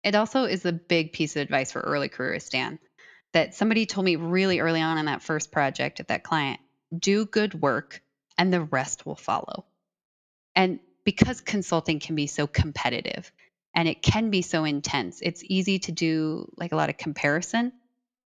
[0.04, 2.78] it also is a big piece of advice for early careerists, Dan,
[3.32, 6.60] that somebody told me really early on in that first project at that client,
[6.98, 8.02] do good work
[8.38, 9.66] and the rest will follow.
[10.54, 10.80] And
[11.16, 13.32] because consulting can be so competitive
[13.74, 17.72] and it can be so intense, it's easy to do like a lot of comparison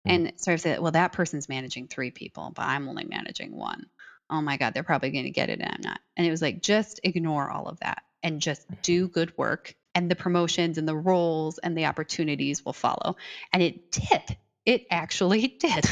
[0.08, 3.56] Mm, and sort of say, well, that person's managing three people, but I'm only managing
[3.56, 3.88] one.
[4.30, 6.00] Oh my God, they're probably going to get it and I'm not.
[6.16, 8.82] And it was like, just ignore all of that and just mhm.
[8.82, 9.76] do good work.
[9.94, 13.18] And the promotions and the roles and the opportunities will follow.
[13.52, 14.38] And it did.
[14.66, 15.86] It actually did.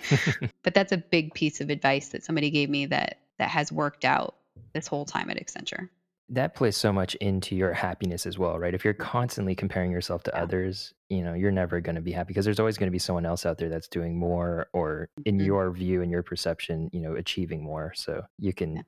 [0.62, 4.04] but that's a big piece of advice that somebody gave me that that has worked
[4.04, 4.36] out
[4.72, 5.88] this whole time at Accenture.
[6.32, 8.74] That plays so much into your happiness as well, right?
[8.74, 10.40] If you're constantly comparing yourself to Yeah.
[10.42, 12.98] others, you know, you're never going to be happy because there's always going to be
[12.98, 15.44] someone else out there that's doing more or in Mhm.
[15.44, 17.92] your view and your perception, you know, achieving more.
[17.94, 18.82] So you Yeah.
[18.82, 18.84] can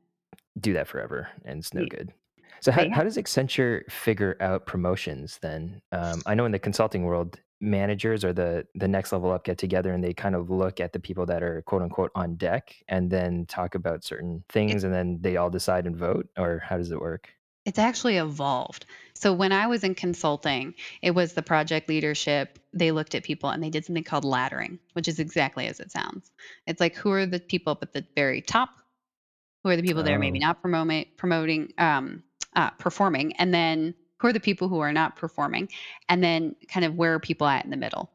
[0.61, 2.15] do that forever and it's no Ye- good.
[2.61, 5.83] So how, yeah, how does Accenture figure out promotions then?
[5.93, 9.57] Um, I know in the consulting world, managers or the the next level up get
[9.57, 12.75] together and they kind of look at the people that are quote unquote on deck
[12.89, 16.77] and then talk about certain things and then they all decide and vote or how
[16.77, 17.31] does it work?
[17.65, 18.87] it's actually evolved.
[19.15, 22.59] So when I was in consulting, it was the project leadership.
[22.73, 25.91] They looked at people and they did something called laddering, which is exactly as it
[25.91, 26.31] sounds.
[26.67, 28.71] It's like who are the people up at the very top
[29.63, 32.23] who are the people that are maybe Oh, not promoting promoting um,
[32.55, 35.69] uh, performing and then who are the people who are not performing
[36.09, 38.11] and then kind of where are people at in the middle.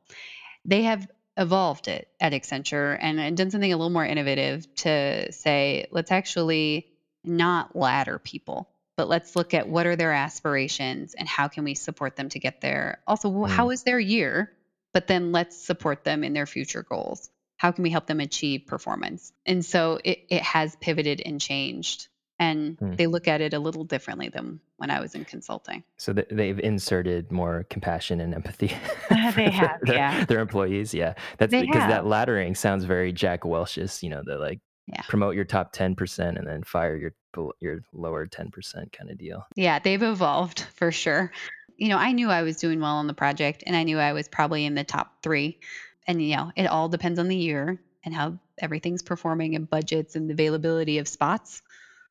[0.66, 5.32] They have evolved it at accenture and, and done something a little more innovative to
[5.32, 6.88] say let's actually
[7.24, 8.68] not ladder people
[8.98, 12.40] but let's look at what are their aspirations and how can we support them to
[12.40, 13.02] get there.
[13.08, 14.52] Also wh- how mm, is their year?
[14.94, 17.30] But then let's support them in their future goals.
[17.56, 19.32] How can we help them achieve performance?
[19.46, 22.94] And so it, it has pivoted and changed and Hmm.
[22.96, 25.84] they look at it a little differently than when I was in consulting.
[25.98, 28.72] So th- they've inserted more compassion and empathy
[29.12, 30.26] Uh, they have, their, yeah.
[30.26, 30.94] their employees.
[30.94, 34.02] Yeah, that's because that laddering sounds very Jack Welch's.
[34.04, 35.02] You know, the like Yeah.
[35.08, 37.14] promote your top ten percent and then fire your
[37.60, 39.46] your lower ten percent kind of deal.
[39.56, 41.32] Yeah, they've evolved for sure.
[41.78, 44.14] You know, I knew I was doing well on the project and I knew I
[44.14, 45.60] was probably in the top three.
[46.08, 50.16] And, you know, it all depends on the year and how everything's performing and budgets
[50.18, 51.62] and the availability of spots.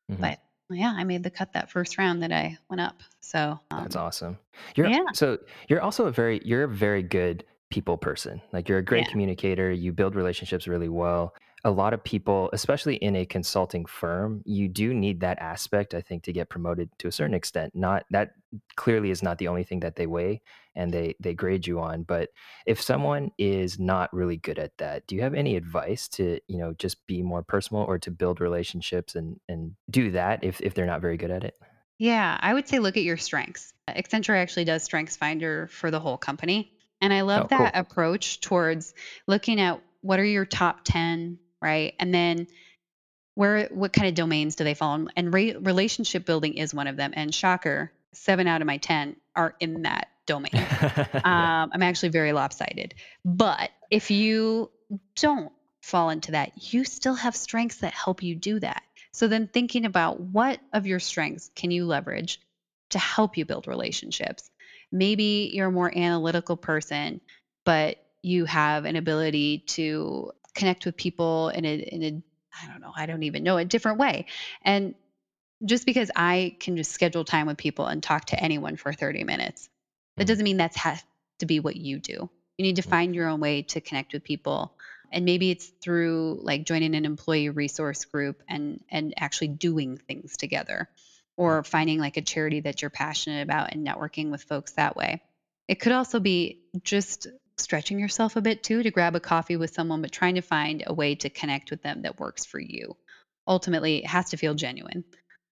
[0.09, 0.19] Mhm.
[0.21, 0.39] But
[0.71, 3.01] yeah, I made the cut that first round that I went up.
[3.21, 4.37] So That's um, awesome.
[4.75, 5.05] You're yeah.
[5.13, 8.41] so you're also a very you're a very good people person.
[8.51, 9.11] Like you're a great Yeah.
[9.11, 9.71] communicator.
[9.71, 11.33] You build relationships really well.
[11.65, 15.93] A lot of people, especially in a consulting firm, you do need that aspect.
[15.93, 17.75] I think to get promoted to a certain extent.
[17.75, 18.31] Not that
[18.75, 20.41] clearly is not the only thing that they weigh
[20.75, 22.03] and they they grade you on.
[22.03, 22.29] But
[22.65, 26.57] if someone is not really good at that, do you have any advice to you
[26.57, 30.73] know just be more personal or to build relationships and and do that if if
[30.73, 31.55] they're not very good at it?
[31.97, 33.73] Yeah, I would say look at your strengths.
[33.89, 36.71] Accenture actually does Strengths Finder for the whole company.
[37.01, 37.57] And I love Oh, cool.
[37.59, 38.93] that approach towards
[39.27, 41.93] looking at what are your top 10, right?
[41.99, 42.47] And then
[43.35, 45.09] where what kind of domains do they fall in?
[45.15, 47.13] And re- relationship building is one of them.
[47.15, 50.51] And shocker, 7 out of my 10 are in that domain.
[50.53, 51.07] yeah.
[51.13, 52.93] Um, I'm actually very lopsided.
[53.25, 54.69] But if you
[55.15, 58.83] don't fall into that, you still have strengths that help you do that.
[59.11, 62.39] So then thinking about what of your strengths can you leverage
[62.89, 64.49] to help you build relationships?
[64.91, 67.21] Maybe you're a more analytical person,
[67.65, 72.23] but you have an ability to connect with people in a in a
[72.63, 74.27] I don't know, I don't even know, a different way.
[74.63, 74.95] And
[75.65, 79.23] just because I can just schedule time with people and talk to anyone for 30
[79.23, 79.69] minutes,
[80.17, 80.27] that Mhm.
[80.27, 81.03] doesn't mean that's has
[81.39, 82.29] to be what you do.
[82.57, 82.89] You need to Mhm.
[82.89, 84.73] find your own way to connect with people.
[85.11, 90.37] And maybe it's through like joining an employee resource group and and actually doing things
[90.37, 90.89] together
[91.37, 95.21] or finding like a charity that you're passionate about and networking with folks that way.
[95.67, 97.27] It could also be just
[97.59, 100.83] stretching yourself a bit too to grab a coffee with someone but trying to find
[100.87, 102.95] a way to connect with them that works for you.
[103.47, 105.03] Ultimately, it has to feel genuine.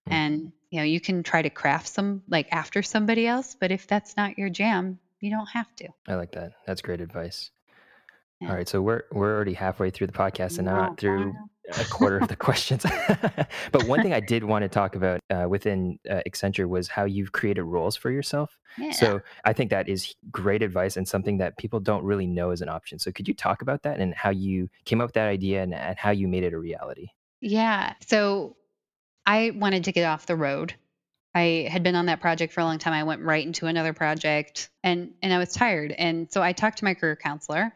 [0.10, 0.14] Mm.
[0.14, 3.88] And you know, you can try to craft some like after somebody else, but if
[3.88, 5.90] that's not your jam, you don't have to.
[6.08, 6.54] I like that.
[6.66, 7.52] That's great advice.
[8.40, 8.50] Yeah.
[8.50, 11.34] All right, so we're we're already halfway through the podcast and Wow, not through.
[11.68, 12.86] A quarter of the questions.
[13.72, 17.06] but one thing I did want to talk about uh, within uh, Accenture was how
[17.06, 18.58] you've created roles for yourself.
[18.78, 18.92] Yeah.
[18.92, 22.62] So I think that is great advice and something that people don't really know is
[22.62, 23.00] an option.
[23.00, 25.74] So could you talk about that and how you came up with that idea and,
[25.74, 27.08] and how you made it a reality?
[27.42, 27.94] Yeah.
[28.06, 28.56] So
[29.26, 30.74] I wanted to get off the road.
[31.36, 32.94] I had been on that project for a long time.
[32.94, 35.92] I went right into another project and and I was tired.
[35.92, 37.74] And so I talked to my career counselor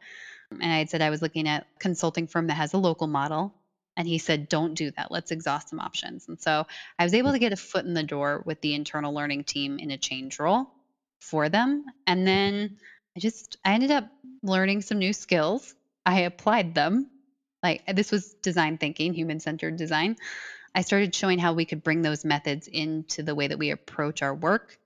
[0.51, 3.53] and I had said I was looking at consulting firm that has a local model.
[3.97, 5.11] And he said, don't do that.
[5.11, 6.27] Let's exhaust some options.
[6.27, 6.65] And so
[6.97, 9.79] I was able to get a foot in the door with the internal learning team
[9.79, 10.67] in a change role
[11.19, 11.85] for them.
[12.07, 12.77] And then
[13.15, 14.07] I just, I ended up
[14.43, 15.75] learning some new skills.
[16.05, 17.09] I applied them.
[17.61, 20.15] Like this was design thinking, human centered design.
[20.73, 24.21] I started showing how we could bring those methods into the way that we approach
[24.21, 24.77] our work.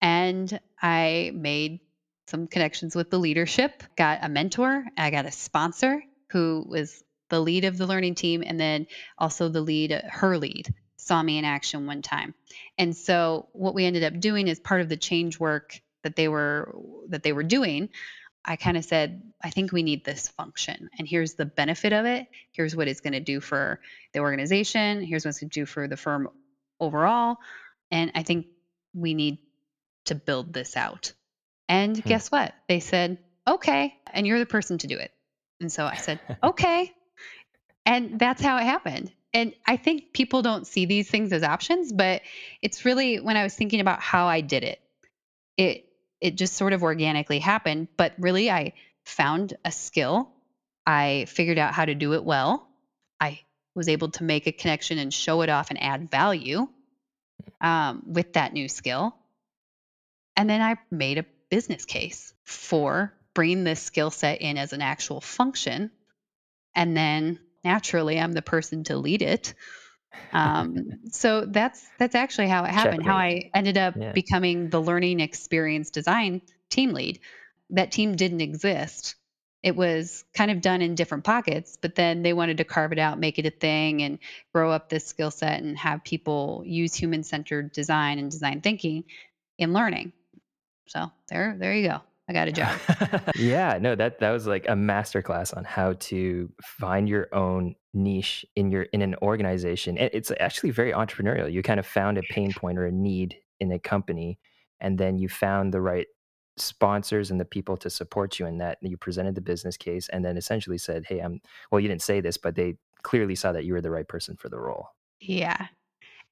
[0.00, 1.80] And I made
[2.26, 7.40] some connections with the leadership, got a mentor, I got a sponsor who was the
[7.40, 8.86] lead of the learning team, and then
[9.18, 12.34] also the lead, her lead, saw me in action one time.
[12.78, 16.28] And so what we ended up doing is part of the change work that they
[16.28, 16.74] were
[17.08, 17.88] that they were doing.
[18.44, 20.90] I kind of said, I think we need this function.
[20.98, 22.26] And here's the benefit of it.
[22.50, 23.80] Here's what it's going to do for
[24.12, 25.00] the organization.
[25.02, 26.28] Here's what it's going to do for the firm
[26.80, 27.36] overall.
[27.90, 28.46] And I think
[28.94, 29.38] we need
[30.06, 31.12] to build this out.
[31.68, 32.08] And Hmm.
[32.08, 32.52] guess what?
[32.68, 33.94] They said, okay.
[34.12, 35.12] And you're the person to do it.
[35.60, 36.92] And so I said, okay.
[37.84, 39.12] And that's how it happened.
[39.34, 42.22] And I think people don't see these things as options, but
[42.60, 44.80] it's really when I was thinking about how I did it,
[45.56, 45.86] it
[46.20, 47.88] it just sort of organically happened.
[47.96, 50.30] But really I found a skill.
[50.86, 52.68] I figured out how to do it well.
[53.20, 53.40] I
[53.74, 56.68] was able to make a connection and show it off and add value
[57.60, 59.16] um, with that new skill.
[60.36, 64.82] And then I made a business case for bringing this skill set in as an
[64.82, 65.90] actual function.
[66.74, 69.54] And then naturally, I'm the person to lead it.
[70.32, 70.76] Um,
[71.12, 73.04] so that's that's actually how it happened.
[73.04, 74.12] How I ended up Yeah.
[74.12, 77.20] becoming the learning experience design team lead.
[77.70, 79.16] That team didn't exist.
[79.62, 82.98] It was kind of done in different pockets, but then they wanted to carve it
[82.98, 84.18] out, make it a thing, and
[84.52, 89.04] grow up this skill set and have people use human centered design and design thinking
[89.58, 90.12] in learning.
[90.88, 92.00] So there, there you go.
[92.32, 92.80] I got a job.
[93.36, 98.46] yeah, no, that that was like a masterclass on how to find your own niche
[98.56, 99.98] in your in an organization.
[99.98, 101.52] It's actually very entrepreneurial.
[101.52, 104.38] You kind of found a pain point or a need in a company,
[104.80, 106.06] and then you found the right
[106.56, 108.78] sponsors and the people to support you in that.
[108.80, 112.22] You presented the business case, and then essentially said, "Hey, I'm." Well, you didn't say
[112.22, 114.88] this, but they clearly saw that you were the right person for the role.
[115.20, 115.66] Yeah.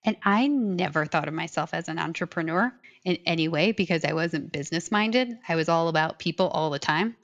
[0.04, 2.72] And I never thought of myself as an entrepreneur
[3.04, 5.38] in any way because I wasn't business minded.
[5.48, 7.16] I was all about people all the time.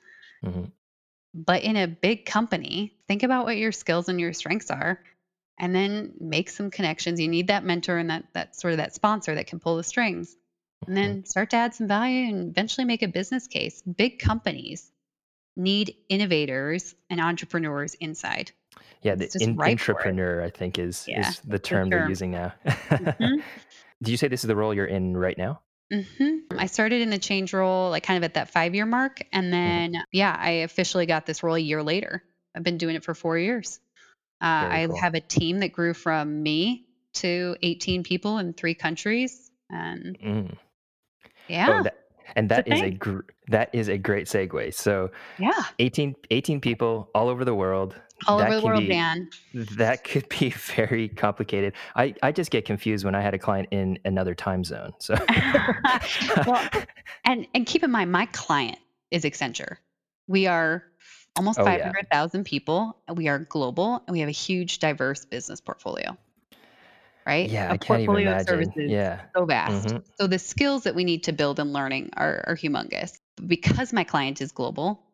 [0.42, 0.72] Mhm.
[1.34, 4.98] But in a big company, think about what your skills and your strengths are
[5.58, 7.20] and then make some connections.
[7.20, 9.84] You need that mentor and that that sort of that sponsor that can pull the
[9.84, 10.36] strings.
[10.86, 11.16] And Mhm.
[11.16, 13.82] then start to add some value and eventually make a business case.
[13.82, 14.92] Big companies
[15.56, 18.52] need innovators and entrepreneurs inside.
[19.06, 20.14] Yeah, the in ripe for it.
[20.14, 22.52] intrapreneur, I think, is Yeah, is the that's the term they're using now.
[22.90, 23.42] Mhm.
[24.02, 25.60] Do you say this is the role you're in right now?
[25.90, 29.22] hmm I started in the change role, like kind of at that five year mark.
[29.32, 29.50] And Mhm.
[29.52, 32.22] then, yeah, I officially got this role a year later.
[32.54, 33.78] I've been doing it for four years.
[34.42, 34.96] Uh, I cool.
[34.98, 39.50] have a team that grew from me to 18 people in three countries.
[39.70, 40.56] And Mm.
[40.58, 40.58] Oh,
[41.48, 41.96] yeah, that
[42.34, 44.74] and that is a gr that is a great segue.
[44.74, 45.62] So Yeah.
[45.78, 47.94] 18 18 people all over the world,
[48.26, 49.28] All over the world, be Dan.
[49.76, 51.74] that could be very complicated.
[51.94, 54.92] I I just get confused when I had a client in another time zone.
[54.98, 55.14] So
[56.46, 56.68] well,
[57.24, 58.78] and, and keep in mind, my client
[59.10, 59.76] is Accenture.
[60.28, 60.82] We are
[61.36, 61.78] almost Oh, yeah.
[61.84, 62.96] 500,000 people.
[63.14, 66.16] We are global and we have a huge, diverse business portfolio.
[67.26, 67.48] right?
[67.48, 69.20] Yeah, A I portfolio of services Yeah.
[69.36, 69.88] so vast.
[69.88, 70.02] Mhm.
[70.18, 73.18] So the skills that we need to build and learning are, are humongous.
[73.46, 75.05] Because my client is global,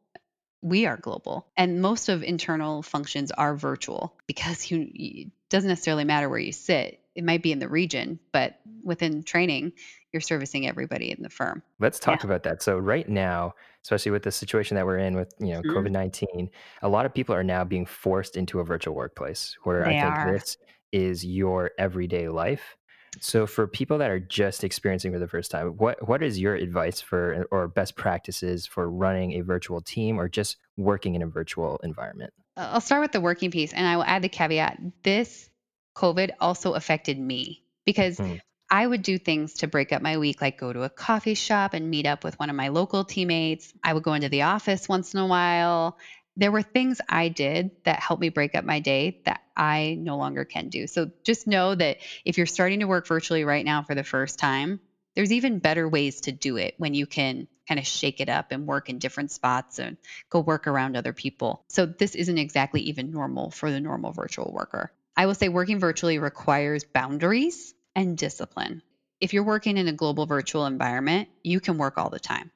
[0.62, 6.04] we are global, and most of internal functions are virtual because you, it doesn't necessarily
[6.04, 7.00] matter where you sit.
[7.14, 9.72] It might be in the region, but within training,
[10.12, 11.62] you're servicing everybody in the firm.
[11.78, 12.06] Let's Yeah.
[12.06, 12.62] talk about that.
[12.62, 15.74] So right now, especially with the situation that we're in with, you know, Mhm.
[15.74, 19.90] COVID-19, a lot of people are now being forced into a virtual workplace where I
[20.00, 20.32] think are.
[20.32, 20.56] this
[20.92, 22.76] is your everyday life.
[23.20, 26.54] So for people that are just experiencing for the first time, what what is your
[26.54, 31.26] advice for or best practices for running a virtual team or just working in a
[31.26, 32.32] virtual environment?
[32.56, 35.48] Uh, I'll start with the working piece, and I will add the caveat this
[35.96, 40.40] COVID also affected me because Mm, I would do things to break up my week,
[40.40, 43.72] like go to a coffee shop and meet up with one of my local teammates.
[43.84, 45.98] I would go into the office once in a while.
[46.36, 50.16] There were things I did that helped me break up my day that I no
[50.16, 50.86] longer can do.
[50.86, 54.38] So just know that if you're starting to work virtually right now for the first
[54.38, 54.80] time,
[55.14, 58.50] there's even better ways to do it when you can kind of shake it up
[58.50, 59.98] and work in different spots and
[60.30, 61.64] go work around other people.
[61.68, 64.90] So this isn't exactly even normal for the normal virtual worker.
[65.16, 68.82] I will say working virtually requires boundaries and discipline.
[69.20, 72.50] If you're working in a global virtual environment, you can work all the time.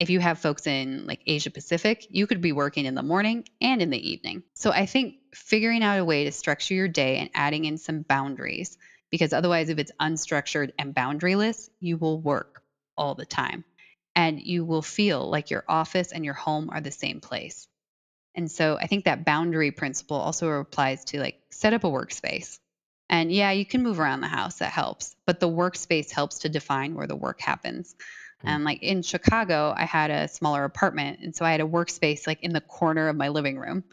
[0.00, 3.44] If you have folks in like Asia Pacific, you could be working in the morning
[3.60, 4.42] and in the evening.
[4.54, 8.00] So I think figuring out a way to structure your day and adding in some
[8.00, 8.78] boundaries,
[9.10, 12.62] because otherwise, if it's unstructured and boundaryless, you will work
[12.96, 13.64] all the time
[14.16, 17.68] and you will feel like your office and your home are the same place.
[18.34, 22.58] And so I think that boundary principle also applies to like set up a workspace.
[23.10, 25.14] And yeah, you can move around the house, that helps.
[25.26, 27.96] But the workspace helps to define where the work happens.
[28.44, 31.20] Mm, And like in Chicago, I had a smaller apartment.
[31.20, 33.84] And so I had a workspace like in the corner of my living room.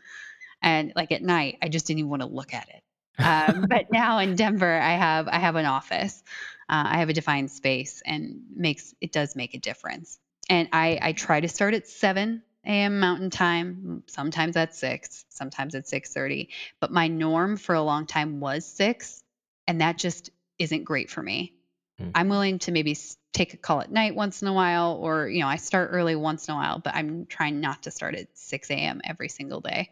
[0.61, 2.83] And like at night, I just didn't even want to look at it.
[3.23, 6.23] Um, but now in Denver, I have I have an office.
[6.69, 10.19] Uh, I have a defined space, and makes it does make a difference.
[10.49, 12.99] And I I try to start at 7 a.m.
[12.99, 14.03] Mountain Time.
[14.07, 16.49] Sometimes at six, sometimes at 6:30.
[16.79, 19.23] But my norm for a long time was six,
[19.67, 20.29] and that just
[20.59, 21.53] isn't great for me.
[21.99, 22.11] mm.
[22.15, 22.95] I'm willing to maybe
[23.37, 26.15] take a call at night once in a while, or you know, I start early
[26.15, 28.99] once in a while, but I'm trying not to start at 6 a.m.
[29.03, 29.91] every single day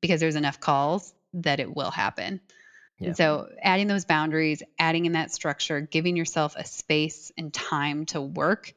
[0.00, 2.40] because there's enough calls that it will happen.
[2.98, 3.08] Yeah.
[3.08, 8.06] And so, adding those boundaries, adding in that structure, giving yourself a space and time
[8.06, 8.72] to work,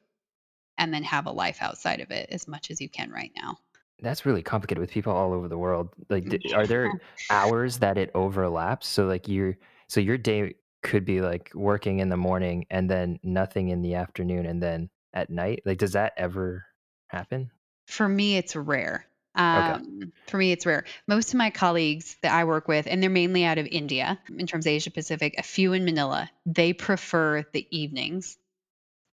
[0.78, 3.58] and then have a life outside of it as much as you can right now.
[4.02, 5.90] That's really complicated with people all over the world.
[6.10, 8.88] Like, are there hours that it overlaps?
[8.88, 13.20] So, like, your so your day could be like working in the morning and then
[13.24, 15.62] nothing in the afternoon and then at night.
[15.66, 16.66] Like, does that ever
[17.08, 17.52] happen?
[17.88, 19.06] For me, it's rare.
[19.36, 19.72] Okay.
[19.72, 20.86] Um, for me, it's rare.
[21.08, 24.48] Most of my colleagues that I work with, and they're mainly out of India in
[24.48, 28.38] terms of Asia Pacific, a few in Manila, they prefer the evenings.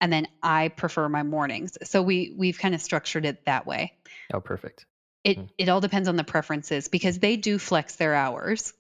[0.01, 1.79] And then I prefer my mornings.
[1.85, 3.93] So we we've kind of structured it that way.
[4.33, 4.87] Oh, perfect.
[5.25, 5.49] It Mm.
[5.57, 8.75] it all depends on the preferences because they do flex their hours.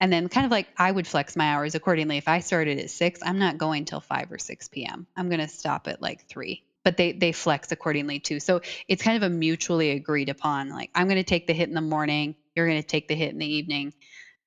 [0.00, 2.18] And then kind of like I would flex my hours accordingly.
[2.18, 5.06] If I started at six, I'm not going till five or six PM.
[5.16, 6.62] I'm gonna stop at like three.
[6.84, 8.38] but they they flex accordingly too.
[8.38, 10.68] So it's kind of a mutually agreed upon.
[10.68, 13.16] Like I'm going to take the hit in the morning, you're going to take the
[13.16, 13.92] hit in the evening.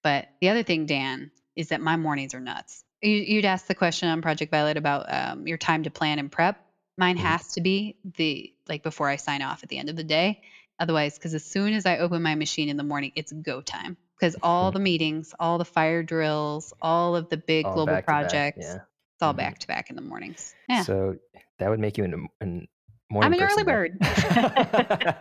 [0.04, 2.86] But the other thing, Dan, is that my mornings are nuts.
[3.02, 6.32] You, you'd ask the question on Project Violet about um, your time to plan and
[6.32, 6.58] prep.
[6.98, 7.22] Mine Mhm.
[7.22, 10.40] has to be the like before I sign off at the end of the day.
[10.80, 13.98] Otherwise, because as soon as I open my machine in the morning, it's go time.
[14.20, 14.74] Because all Mhm.
[14.74, 18.74] the meetings, all the fire drills, all of the big All global back, projects, yeah.
[18.76, 19.38] it's all Mhm.
[19.38, 20.54] back to back in the mornings.
[20.68, 20.84] Yeah.
[20.84, 21.16] So
[21.58, 22.68] that would make you an, an
[23.10, 24.00] morning I'm an early person then.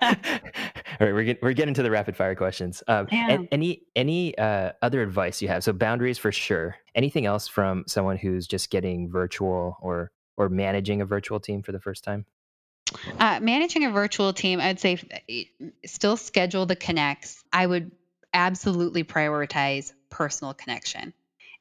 [0.02, 0.18] bird.
[1.00, 2.82] All right, we're get, we're getting to the rapid fire questions.
[2.88, 3.38] Um, Yeah.
[3.52, 5.62] any any uh, other advice you have?
[5.62, 6.76] So boundaries for sure.
[6.96, 11.70] Anything else from someone who's just getting virtual or or managing a virtual team for
[11.72, 12.26] the first time?
[13.20, 15.44] Uh, managing a virtual team, I'd say eh,
[15.86, 17.44] still schedule the connects.
[17.52, 17.92] I would
[18.32, 21.12] absolutely prioritize personal connection.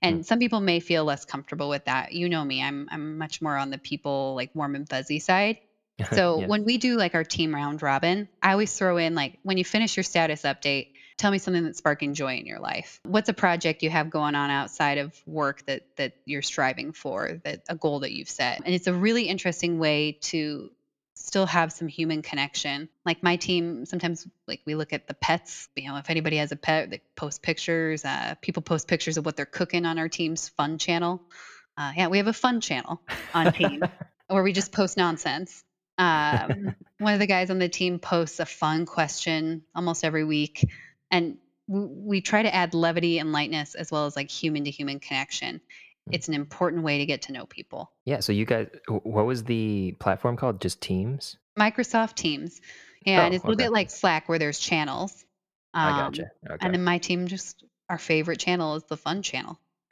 [0.02, 2.14] And some people may feel less comfortable with that.
[2.14, 5.58] You know me, I'm I'm much more on the people like warm and fuzzy side.
[6.14, 6.46] So yeah.
[6.46, 9.66] when we do like our team round robin, I always throw in like when you
[9.66, 13.00] finish your status update, tell me something that's sparking joy in your life.
[13.02, 17.42] What's a project you have going on outside of work that that you're striving for,
[17.44, 18.62] that a goal that you've set.
[18.64, 20.70] And it's a really interesting way to
[21.18, 22.90] still have some human connection.
[23.06, 25.70] Like my team, sometimes like we look at the pets.
[25.76, 28.06] You know, if anybody has a pet, they post pictures.
[28.06, 31.22] Uh, people post pictures of what they're cooking on our team's fun channel.
[31.78, 33.02] Uh, yeah, we have a fun channel
[33.34, 33.84] on team
[34.28, 35.64] where we just post nonsense.
[35.98, 40.68] Um, one of the guys on the team posts a fun question almost every week,
[41.12, 41.38] and
[41.68, 45.00] w- we try to add levity and lightness as well as like human to human
[45.00, 45.62] connection.
[46.12, 47.92] It's an important way to get to know people.
[48.06, 48.20] yeah.
[48.20, 50.62] So you guys, what was the platform called?
[50.62, 51.38] Just Teams.
[51.60, 52.62] Microsoft Teams.
[53.06, 53.66] And Oh, it's a little okay.
[53.68, 55.26] bit like Slack where there's channels.
[55.74, 56.32] I Um, gotcha.
[56.50, 56.58] Okay.
[56.66, 59.60] And then my team just our favorite channel is the fun channel.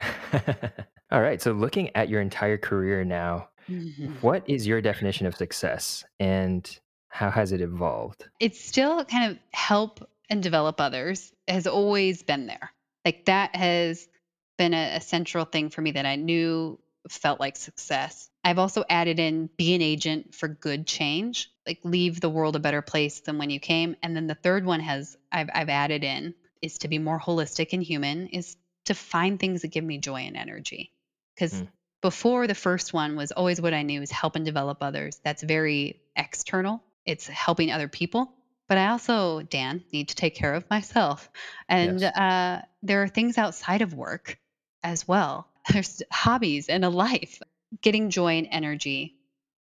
[1.10, 1.40] All right.
[1.40, 4.22] So looking at your entire career now, Mhm.
[4.22, 8.28] what is your definition of success, and how has it evolved?
[8.40, 12.70] It's still kind of help and develop others has always been there.
[13.04, 14.08] Like that has
[14.56, 16.78] been a, a central thing for me that I knew
[17.08, 18.30] felt like success.
[18.44, 22.60] I've also added in be an agent for good change, like leave the world a
[22.60, 23.96] better place than when you came.
[24.02, 27.72] And then the third one has I've I've added in is to be more holistic
[27.72, 30.92] and human, is to find things that give me joy and energy.
[31.34, 31.68] Because Mm.
[32.02, 35.20] before the first one was always what I knew is help and develop others.
[35.24, 36.82] That's very external.
[37.04, 38.32] It's helping other people.
[38.68, 41.30] But I also, Dan, need to take care of myself.
[41.68, 42.02] And Yes.
[42.02, 44.38] uh, there are things outside of work
[44.86, 45.48] as well.
[45.72, 47.42] There's hobbies and a life.
[47.82, 49.16] Getting joy and energy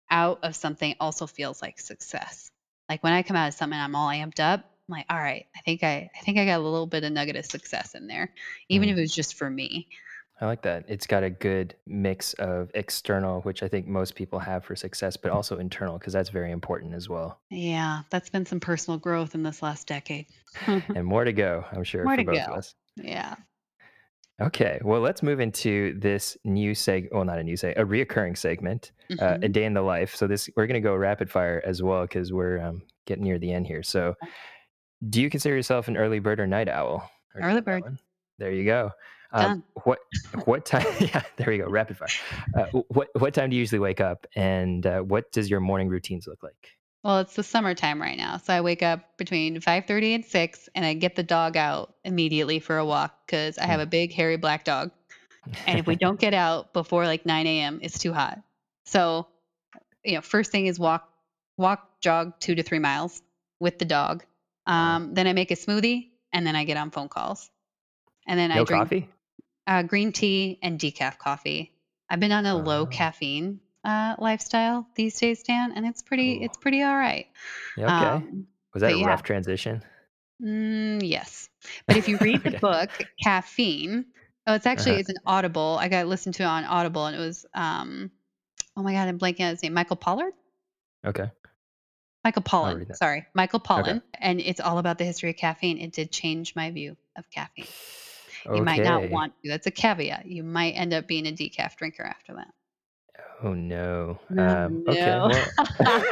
[0.09, 2.49] out of something also feels like success.
[2.88, 4.61] Like when I come out of something, I'm all amped up.
[4.88, 7.11] I'm like, all right, I think I, I think I got a little bit of
[7.11, 8.34] nugget of success in there,
[8.70, 8.93] even Mm.
[8.93, 9.88] if it was just for me.
[10.41, 10.86] I like that.
[10.88, 15.17] It's got a good mix of external, which I think most people have for success,
[15.17, 17.41] but also internal, because that's very important as well.
[17.51, 20.28] Yeah, that's been some personal growth in this last decade.
[20.65, 22.74] And more to go, I'm sure, More for to both of us.
[22.95, 23.36] yeah.
[24.41, 27.09] Okay, well, let's move into this new seg.
[27.11, 29.51] Well, not a new seg, a reoccurring segment, uh, a Mhm.
[29.51, 30.15] day in the life.
[30.15, 33.37] So this we're going to go rapid fire as well because we're um, getting near
[33.39, 33.83] the end here.
[33.83, 34.15] So,
[35.09, 37.09] do you consider yourself an early bird or night owl?
[37.35, 37.83] Or Early bird.
[37.83, 37.99] one?
[38.37, 38.91] There you go.
[39.31, 39.99] Um, what
[40.45, 40.85] what time?
[41.01, 41.67] Yeah, there we go.
[41.69, 42.07] Rapid fire.
[42.55, 45.89] Uh, what what time do you usually wake up, and uh, what does your morning
[45.89, 46.78] routines look like?
[47.03, 50.85] Well, it's the summertime right now, so I wake up between 5:30 and 6 and
[50.85, 53.81] I get the dog out immediately for a walk cuz I have Mm.
[53.81, 54.91] a big hairy black dog.
[55.67, 58.39] And if we don't get out before like 9 a.m., it's too hot.
[58.85, 59.27] So,
[60.05, 61.03] you know, first thing is walk
[61.57, 63.21] walk jog 2 to 3 miles
[63.59, 64.25] with the dog.
[64.67, 67.49] Um, then I make a smoothie and then I get on phone calls.
[68.27, 69.09] And then I drink coffee?
[69.67, 71.71] uh, green tea and decaf coffee.
[72.09, 76.43] I've been on a low caffeine uh, lifestyle these days, Dan, and it's pretty Ooh.
[76.45, 77.27] it's pretty all right.
[77.77, 78.25] Yeah, okay.
[78.25, 79.07] Um, Was that a yeah.
[79.07, 79.84] rough transition?
[80.41, 81.49] Mm, yes.
[81.88, 82.59] But if you read the Okay.
[82.59, 82.89] book,
[83.23, 84.05] Caffeine,
[84.47, 84.99] oh, it's actually Uh-huh.
[85.01, 85.77] it's an Audible.
[85.80, 88.11] I got listened to it on Audible, and it was um,
[88.77, 89.73] oh my god, I'm blanking on his name.
[89.73, 90.34] Michael Pollard.
[91.05, 91.30] Okay.
[92.23, 92.93] Michael Pollan.
[92.97, 93.91] Sorry, Michael Okay.
[93.93, 95.77] Pollan, and it's all about the history of caffeine.
[95.80, 97.65] It did change my view of caffeine.
[98.53, 99.49] You might not want to.
[99.49, 100.25] That's a caveat.
[100.25, 102.47] You might end up being a decaf drinker after that.
[103.41, 104.19] Oh no.
[104.37, 105.19] Oh, Um, okay.
[105.19, 105.43] Well,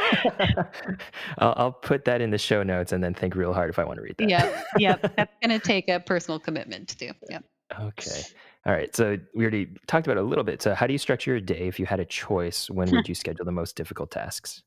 [1.38, 3.84] I'll, I'll put that in the show notes and then think real hard if I
[3.84, 4.28] want to read that.
[4.28, 5.12] Yep, yep.
[5.16, 7.12] That's gonna take a personal commitment to do.
[7.30, 7.44] Yep.
[7.80, 8.22] okay.
[8.66, 8.94] All right.
[8.94, 10.62] So we already talked about it a little bit.
[10.62, 12.68] So how do you structure your day if you had a choice?
[12.68, 14.62] When would you schedule the most difficult tasks?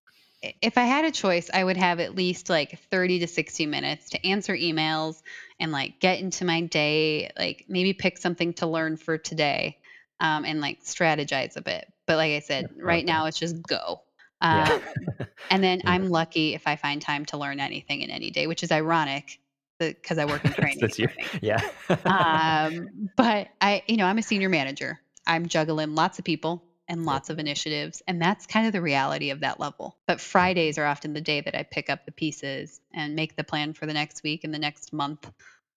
[0.61, 4.09] If I had a choice, I would have at least like 30 to 60 minutes
[4.11, 5.21] to answer emails
[5.59, 9.77] and like get into my day, like maybe pick something to learn for today,
[10.19, 11.90] um, and like strategize a bit.
[12.07, 14.01] But like I said, right now it's just go.
[14.41, 14.79] Um, Yeah.
[15.51, 15.91] and then Yeah.
[15.91, 19.39] I'm lucky if I find time to learn anything in any day, which is ironic
[19.79, 21.61] because I work in training That's your yeah.
[22.05, 24.99] Um, but I, you know, I'm a senior manager.
[25.25, 29.29] I'm juggling lots of people and lots of initiatives, and that's kind of the reality
[29.29, 29.97] of that level.
[30.07, 33.43] But Fridays are often the day that I pick up the pieces and make the
[33.43, 35.31] plan for the next week and the next month,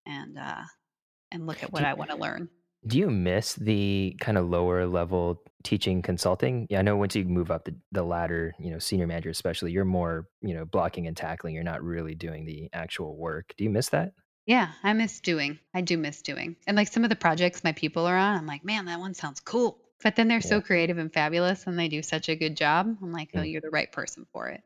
[0.06, 0.62] and uh,
[1.30, 2.48] and look at what Do I want to learn.
[2.86, 6.66] do you miss the kind of lower level teaching consulting?
[6.70, 9.72] Yeah, I know once you move up the, the ladder, you know, senior manager especially,
[9.72, 11.54] you're more, you know, blocking and tackling.
[11.54, 13.54] You're not really doing the actual work.
[13.56, 14.12] Do you miss that?
[14.46, 15.58] Yeah, I miss doing.
[15.72, 16.54] I do miss doing.
[16.66, 19.14] And like some of the projects my people are on, I'm like, man, that one
[19.14, 19.78] sounds cool.
[20.02, 20.48] But then they're Yeah.
[20.48, 22.94] so creative and fabulous and they do such a good job.
[23.00, 24.62] I'm like, oh, Mm, you're the right person for it.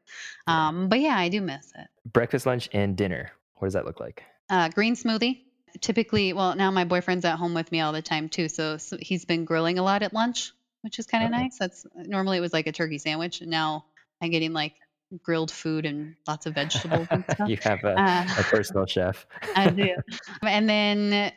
[0.48, 0.68] yeah.
[0.68, 1.86] Um, but yeah, I do miss it.
[2.12, 3.30] Breakfast, lunch, and dinner.
[3.54, 4.24] What does that look like?
[4.50, 5.42] Uh, green smoothie.
[5.80, 8.48] Typically, well, now my boyfriend's at home with me all the time too.
[8.48, 11.58] So, so he's been grilling a lot at lunch, which is kind of Oh, nice.
[11.58, 13.40] That's normally it was like a turkey sandwich.
[13.40, 13.84] And now
[14.22, 14.74] I'm getting like
[15.22, 17.48] grilled food and lots of vegetables and stuff.
[17.48, 19.26] you have a, Uh, a personal chef.
[19.54, 19.94] I do.
[20.42, 21.32] And then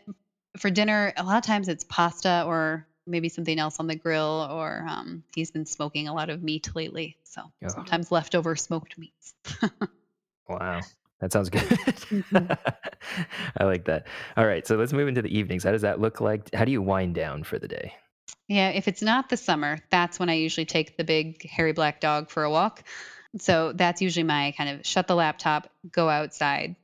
[0.57, 4.47] for dinner, a lot of times it's pasta or maybe something else on the grill,
[4.51, 7.17] or um, he's been smoking a lot of meat lately.
[7.23, 9.33] So Oh, sometimes leftover smoked meats.
[10.49, 10.81] wow.
[11.19, 11.61] That sounds good.
[11.63, 12.57] Mhm.
[13.57, 14.07] I like that.
[14.37, 14.65] All right.
[14.67, 15.63] So let's move into the evenings.
[15.63, 16.53] How does that look like?
[16.53, 17.93] How do you wind down for the day?
[18.47, 22.01] Yeah, if it's not the summer, that's when I usually take the big hairy black
[22.01, 22.83] dog for a walk.
[23.37, 26.75] So that's usually my kind of shut the laptop, go outside,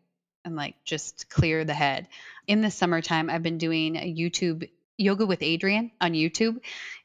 [0.45, 2.07] and like just clear the head.
[2.47, 6.59] In the summertime, I've been doing a YouTube yoga with Adriene on YouTube,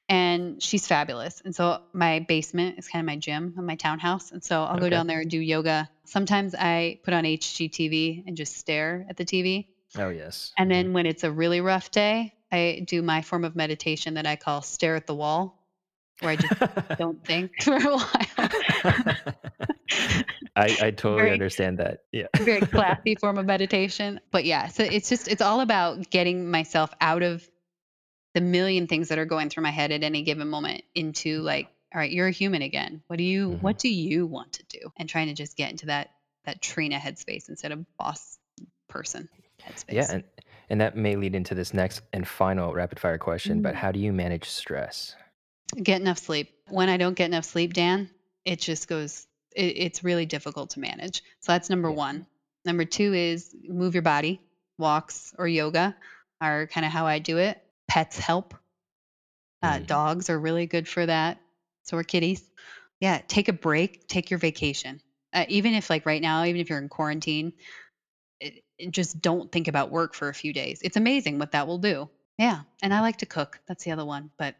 [0.08, 1.42] and she's fabulous.
[1.44, 4.30] And so my basement is kind of my gym in my townhouse.
[4.30, 5.88] And so I'll go down there and do yoga.
[6.04, 9.66] Sometimes I put on HGTV and just stare at the TV.
[9.96, 10.52] Oh, yes.
[10.56, 10.94] And then mm-hmm.
[10.94, 14.62] when it's a really rough day, I do my form of meditation that I call
[14.62, 15.58] stare at the wall,
[16.20, 18.06] where I just don't think for a while.
[20.54, 22.00] I, I totally Very understand that.
[22.12, 22.26] Yeah.
[22.38, 24.20] very classy form of meditation.
[24.30, 27.48] But yeah, so it's just it's all about getting myself out of
[28.34, 31.68] the million things that are going through my head at any given moment into like,
[31.94, 33.02] all right, you're a human again.
[33.06, 33.62] What do you Mhm.
[33.62, 34.92] what do you want to do?
[34.96, 36.10] And trying to just get into that
[36.44, 38.38] that Trina headspace instead of boss
[38.88, 39.28] person
[39.66, 39.92] headspace.
[39.92, 40.12] Yeah.
[40.12, 40.24] And,
[40.72, 43.76] and that may lead into this next and final rapid fire question, but Mm.
[43.76, 45.14] how do you manage stress?
[45.82, 46.50] Get enough sleep.
[46.68, 48.08] When I don't get enough sleep, Dan,
[48.46, 51.22] it just goes, it, it's really difficult to manage.
[51.40, 51.96] So that's number Yeah.
[51.96, 52.26] one.
[52.64, 54.40] Number two is move your body.
[54.78, 55.94] Walks or yoga
[56.40, 57.62] are kind of how I do it.
[57.86, 58.54] Pets help.
[59.62, 59.86] Uh, Mm.
[59.86, 61.38] dogs are really good for that.
[61.82, 62.42] So are kitties.
[62.98, 65.02] Yeah, take a break, take your vacation.
[65.34, 67.52] Uh, even if, like right now, even if you're in quarantine,
[68.90, 70.80] just don't think about work for a few days.
[70.82, 72.08] It's amazing what that will do.
[72.38, 72.60] Yeah.
[72.82, 73.60] And I like to cook.
[73.66, 74.30] That's the other one.
[74.38, 74.56] But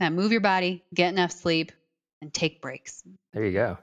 [0.00, 1.72] yeah, move your body, get enough sleep,
[2.20, 3.02] and take breaks.
[3.32, 3.78] There you go.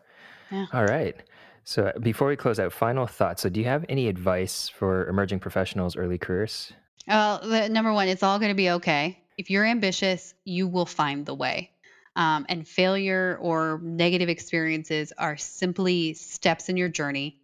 [0.52, 0.66] Yeah.
[0.74, 1.16] All right.
[1.64, 3.44] So uh, before we close out, final thoughts.
[3.44, 6.74] So do you have any advice for emerging professionals, early careers?
[7.08, 9.20] Well, the, number one, it's all going to be okay.
[9.38, 11.72] If you're ambitious, you will find the way.
[12.16, 17.41] Um, and failure or negative experiences are simply steps in your journey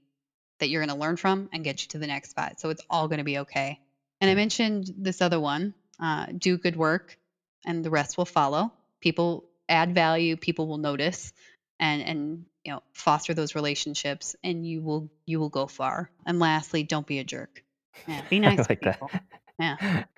[0.59, 2.59] that you're going to learn from and get you to the next spot.
[2.59, 3.79] So it's all going to be okay.
[4.21, 7.17] And I mentioned this other one uh, do good work,
[7.65, 8.71] and the rest will follow.
[9.01, 11.33] People add value, people will notice.
[11.79, 16.39] And, and you know foster those relationships and you will you will go far and
[16.39, 17.63] lastly don't be a jerk
[18.07, 19.77] yeah be nice I to like people that.
[19.79, 20.03] yeah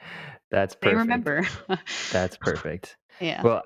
[0.52, 1.48] That's perfect they remember.
[2.12, 2.98] That's perfect.
[3.20, 3.42] yeah.
[3.44, 3.64] Well,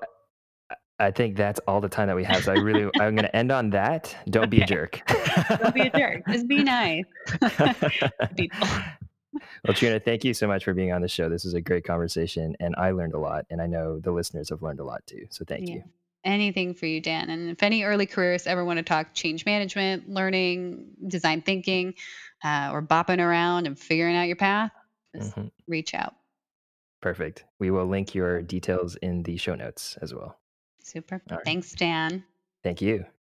[1.00, 2.44] I think that's all the time that we have.
[2.44, 4.16] So I really, I'm going to end on that.
[4.30, 5.00] Don't be a jerk.
[5.60, 6.22] Don't be a jerk.
[6.28, 7.04] Just be nice
[8.36, 8.68] people.
[9.64, 11.28] well, Trina, thank you so much for being on the show.
[11.28, 14.50] This was a great conversation, and I learned a lot, and I know the listeners
[14.50, 15.26] have learned a lot too.
[15.30, 15.74] So thank Yeah.
[15.76, 15.82] you.
[16.24, 17.28] Anything for you, Dan.
[17.28, 21.94] And if any early careers ever want to talk change management, learning, design thinking,
[22.42, 24.70] uh, or bopping around and figuring out your path,
[25.14, 25.50] just Mhm.
[25.66, 26.14] reach out.
[27.02, 27.44] Perfect.
[27.58, 30.38] We will link your details in the show notes as well.
[30.84, 31.22] Super.
[31.30, 31.40] Right.
[31.44, 32.24] Thanks, Dan.
[32.62, 33.04] Thank you.